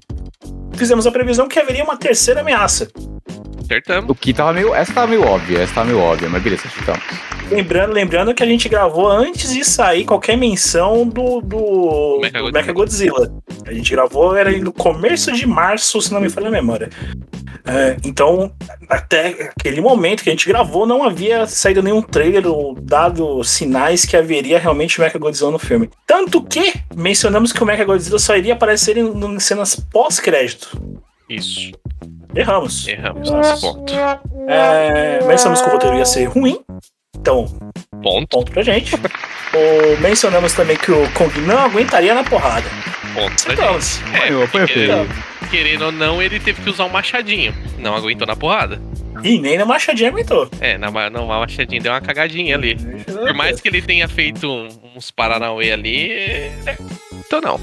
[0.73, 2.87] fizemos a previsão que haveria uma terceira ameaça.
[3.63, 4.09] Acertamos.
[4.09, 4.73] O que tava meio.
[4.73, 6.95] Essa tava meio óbvia, essa tava meio óbvia, mas beleza, então.
[7.51, 12.51] Lembrando, lembrando que a gente gravou antes de sair qualquer menção do, do, Mechagodzilla.
[12.51, 13.33] do Mechagodzilla.
[13.65, 16.89] A gente gravou, era no começo de março, se não me falha a memória.
[17.65, 18.51] É, então,
[18.89, 24.03] até aquele momento que a gente gravou, não havia saído nenhum trailer ou dado sinais
[24.05, 25.89] que haveria realmente o Mechagodzilla no filme.
[26.07, 30.81] Tanto que mencionamos que o Mechagodzilla só iria aparecer em, em cenas pós-crédito.
[31.29, 31.71] Isso.
[32.35, 32.87] Erramos.
[32.87, 33.93] Erramos nesse ponto.
[34.47, 36.59] É, mencionamos que o roteiro ia ser ruim.
[37.15, 37.45] Então,
[38.01, 38.27] Ponto.
[38.27, 38.95] ponto pra gente.
[38.95, 42.67] O, mencionamos também que o Kong não aguentaria na porrada.
[43.13, 44.17] Ponto pra Então, gente.
[44.17, 45.09] Foi, foi porque, feio.
[45.51, 47.53] Querendo ou não, ele teve que usar um machadinho.
[47.77, 48.81] Não aguentou na porrada.
[49.23, 50.49] E nem na machadinha aguentou.
[50.61, 52.77] É, na, na machadinha deu uma cagadinha ali.
[53.05, 54.47] Por mais que ele tenha feito
[54.95, 56.11] uns Paranauê ali.
[56.11, 56.77] é,
[57.25, 57.59] Então não.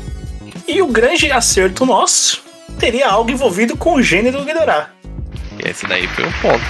[0.69, 2.43] E o grande acerto nosso
[2.79, 4.91] teria algo envolvido com o gênero Ghidorah.
[5.65, 6.63] Esse daí foi um ponto.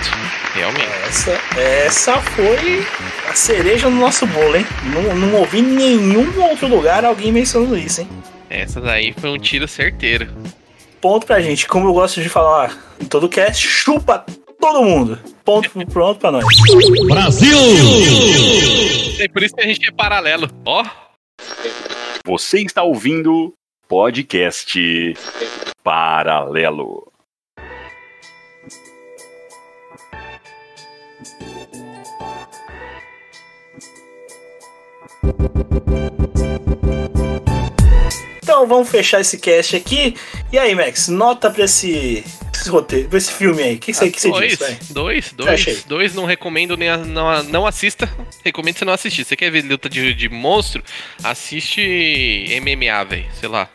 [0.55, 0.87] Realmente.
[1.07, 2.87] Essa, essa foi
[3.29, 4.67] a cereja no nosso bolo, hein?
[4.85, 8.09] Não, não ouvi em nenhum outro lugar alguém mencionando isso, hein?
[8.49, 10.27] Essa daí foi um tiro certeiro.
[11.01, 11.67] Ponto pra gente.
[11.67, 14.25] Como eu gosto de falar em todo cast, chupa
[14.61, 15.19] todo mundo.
[15.45, 16.45] Ponto pronto pra nós.
[19.21, 20.49] É por isso que a gente é paralelo.
[20.65, 20.85] Ó,
[22.27, 23.53] Você está ouvindo
[23.89, 25.15] podcast
[25.83, 27.09] Paralelo.
[38.59, 40.17] Então vamos fechar esse cast aqui.
[40.53, 43.77] E aí, Max, nota pra esse, esse roteiro, pra esse filme aí.
[43.77, 44.77] O que você, que você dois, diz, vai?
[44.91, 48.11] dois, dois, dois, não recomendo nem a- não, não assista.
[48.45, 49.25] Recomendo você não assistir.
[49.25, 50.83] Você quer ver luta de, de monstro?
[51.23, 51.81] Assiste
[52.61, 53.27] MMA, velho.
[53.39, 53.69] Sei lá.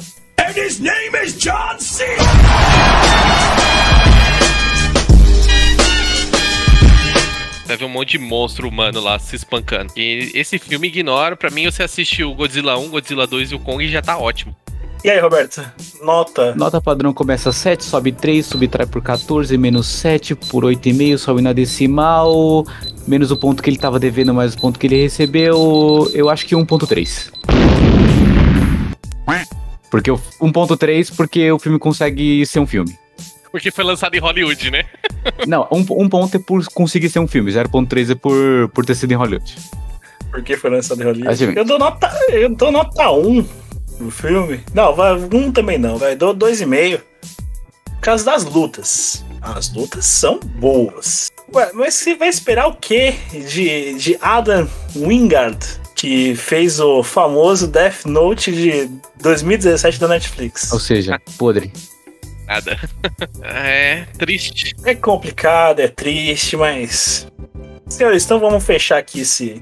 [7.65, 9.93] Vai ver um monte de monstro humano lá se espancando.
[9.95, 11.35] E esse filme ignora.
[11.37, 14.55] Pra mim, você assistiu o Godzilla 1, Godzilla 2 e o Kong já tá ótimo.
[15.03, 15.61] E aí, Roberto,
[16.01, 16.55] nota.
[16.55, 21.51] Nota padrão começa 7, sobe 3, subtrai por 14, menos 7 por 8,5, sobe na
[21.51, 22.65] decimal,
[23.05, 26.45] menos o ponto que ele tava devendo, mais o ponto que ele recebeu, eu acho
[26.45, 27.31] que 1.3.
[29.91, 32.97] Porque o 1.3 porque o filme consegue ser um filme.
[33.51, 34.85] Porque foi lançado em Hollywood, né?
[35.45, 38.95] Não, um, um ponto é por conseguir ser um filme, 0.3 é por, por ter
[38.95, 39.55] sido em Hollywood.
[40.31, 41.55] Porque foi lançado em Hollywood.
[41.55, 42.09] Eu dou nota.
[42.31, 43.62] Eu dou nota 1
[43.99, 44.63] no filme.
[44.73, 46.15] Não, vai, um também não, vai.
[46.15, 47.01] Dou 2,5.
[47.85, 49.23] Por causa das lutas.
[49.41, 51.27] As lutas são boas.
[51.53, 55.57] Ué, mas você vai esperar o quê de, de Adam Wingard,
[55.95, 58.89] que fez o famoso Death Note de
[59.21, 60.71] 2017 da Netflix?
[60.71, 61.71] Ou seja, podre.
[62.47, 62.77] Nada.
[63.45, 64.73] É triste.
[64.85, 67.27] É complicado, é triste, mas.
[67.87, 69.59] Senhores, então vamos fechar aqui esse,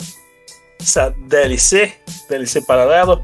[0.79, 1.91] essa DLC,
[2.29, 3.21] DLC paralelo.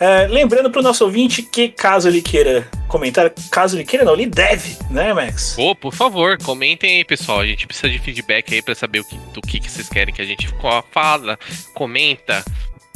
[0.00, 4.24] É, lembrando pro nosso ouvinte que caso ele queira comentar, caso ele queira, não, ele
[4.24, 5.52] deve, né, Max?
[5.54, 7.40] Pô, por favor, comentem aí, pessoal.
[7.40, 10.14] A gente precisa de feedback aí pra saber o que, do que, que vocês querem
[10.14, 10.48] que a gente
[10.90, 11.38] fala,
[11.74, 12.42] comenta.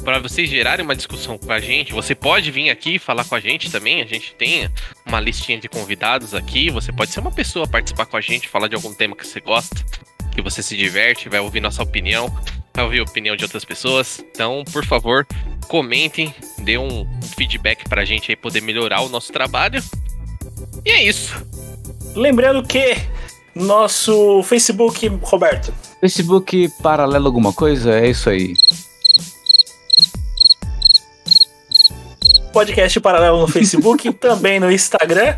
[0.03, 3.41] Pra vocês gerarem uma discussão com a gente, você pode vir aqui falar com a
[3.41, 4.03] gente também.
[4.03, 4.69] A gente tem
[5.07, 6.69] uma listinha de convidados aqui.
[6.71, 9.41] Você pode ser uma pessoa participar com a gente, falar de algum tema que você
[9.41, 9.77] gosta,
[10.35, 12.29] que você se diverte, vai ouvir nossa opinião,
[12.75, 14.23] vai ouvir a opinião de outras pessoas.
[14.33, 15.27] Então, por favor,
[15.69, 19.83] comentem, dê um, um feedback pra gente aí poder melhorar o nosso trabalho.
[20.85, 21.35] E é isso.
[22.15, 22.97] Lembrando que
[23.55, 27.99] nosso Facebook, Roberto, Facebook paralelo alguma coisa?
[27.99, 28.55] É isso aí.
[32.53, 35.37] Podcast Paralelo no Facebook, também no Instagram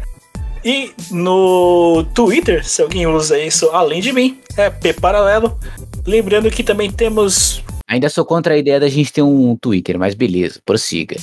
[0.62, 5.59] e no Twitter, se alguém usa isso além de mim, é P Paralelo.
[6.07, 7.62] Lembrando que também temos.
[7.88, 11.16] Ainda sou contra a ideia da gente ter um Twitter, mas beleza, prossiga.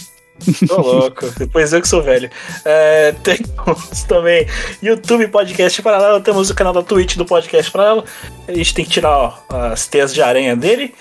[0.67, 2.29] Tô louco, depois eu que sou velho.
[2.65, 4.47] É, temos também
[4.81, 8.03] YouTube Podcast Paralelo, temos o canal da Twitch do Podcast Paralelo.
[8.47, 9.33] A gente tem que tirar ó,
[9.71, 10.93] as teias de aranha dele.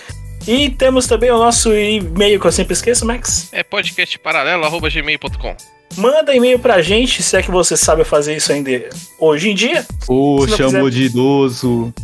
[0.47, 3.49] E temos também o nosso e-mail que eu sempre esqueço, Max.
[3.53, 5.57] É podcastparalelo.gmail.com.
[5.97, 8.71] Manda e-mail pra gente, se é que você sabe fazer isso ainda
[9.19, 9.87] hoje em dia.
[10.07, 11.95] Pô, chamou quiser- de idoso.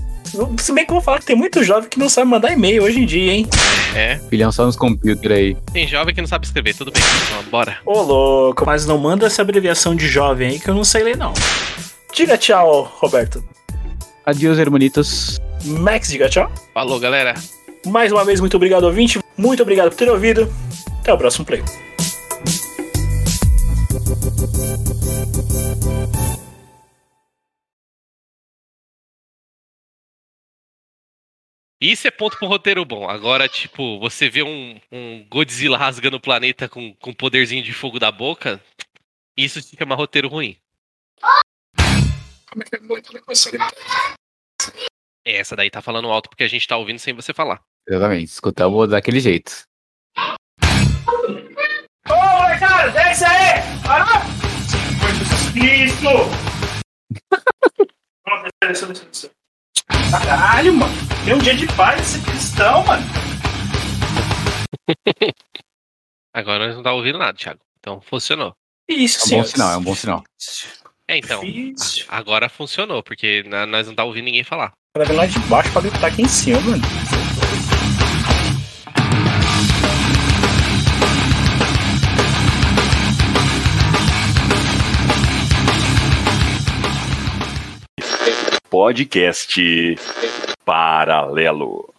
[0.59, 2.83] Se bem que eu vou falar que tem muito jovem que não sabe mandar e-mail
[2.83, 3.47] hoje em dia, hein?
[3.95, 5.57] É, Filhão só nos computers aí.
[5.73, 7.03] tem jovem que não sabe escrever, tudo bem.
[7.27, 7.79] Então, bora.
[7.85, 8.65] Ô, louco.
[8.67, 11.33] Mas não manda essa abreviação de jovem aí que eu não sei ler, não.
[12.15, 13.43] Diga tchau, Roberto.
[14.25, 15.41] Adiós, hermanitos.
[15.65, 16.51] Max, diga tchau.
[16.75, 17.35] Falou, galera.
[17.87, 19.19] Mais uma vez, muito obrigado, ouvinte.
[19.37, 20.53] Muito obrigado por ter ouvido.
[21.01, 21.63] Até o próximo play.
[31.81, 33.09] Isso é ponto pro roteiro bom.
[33.09, 38.01] Agora, tipo, você vê um, um Godzilla rasgando o planeta com, com poderzinho de fogo
[38.01, 38.61] da boca,
[39.37, 40.57] isso se chama roteiro ruim.
[42.51, 42.81] Como é que é?
[45.25, 47.63] É, Essa daí tá falando alto porque a gente tá ouvindo sem você falar.
[47.87, 49.63] Exatamente, escutamos daquele jeito.
[52.09, 53.63] Ô, molecada, é isso aí!
[53.87, 54.09] Parou!
[55.55, 56.09] Isso!
[58.63, 59.38] Desce, desce, desce.
[60.11, 60.95] Caralho, mano.
[61.25, 63.05] Tem um dia de paz esse cristão, mano.
[66.33, 67.61] Agora nós não tá ouvindo nada, Thiago.
[67.79, 68.55] Então funcionou.
[68.89, 70.25] Isso, É um bom sinal, é um bom sinal.
[71.07, 71.43] É, então.
[72.09, 74.73] Agora funcionou, porque nós não tá ouvindo ninguém falar.
[74.95, 76.83] Pra ver lá de baixo pra gritar aqui em cima, mano.
[88.71, 89.97] Podcast
[90.65, 91.98] Paralelo.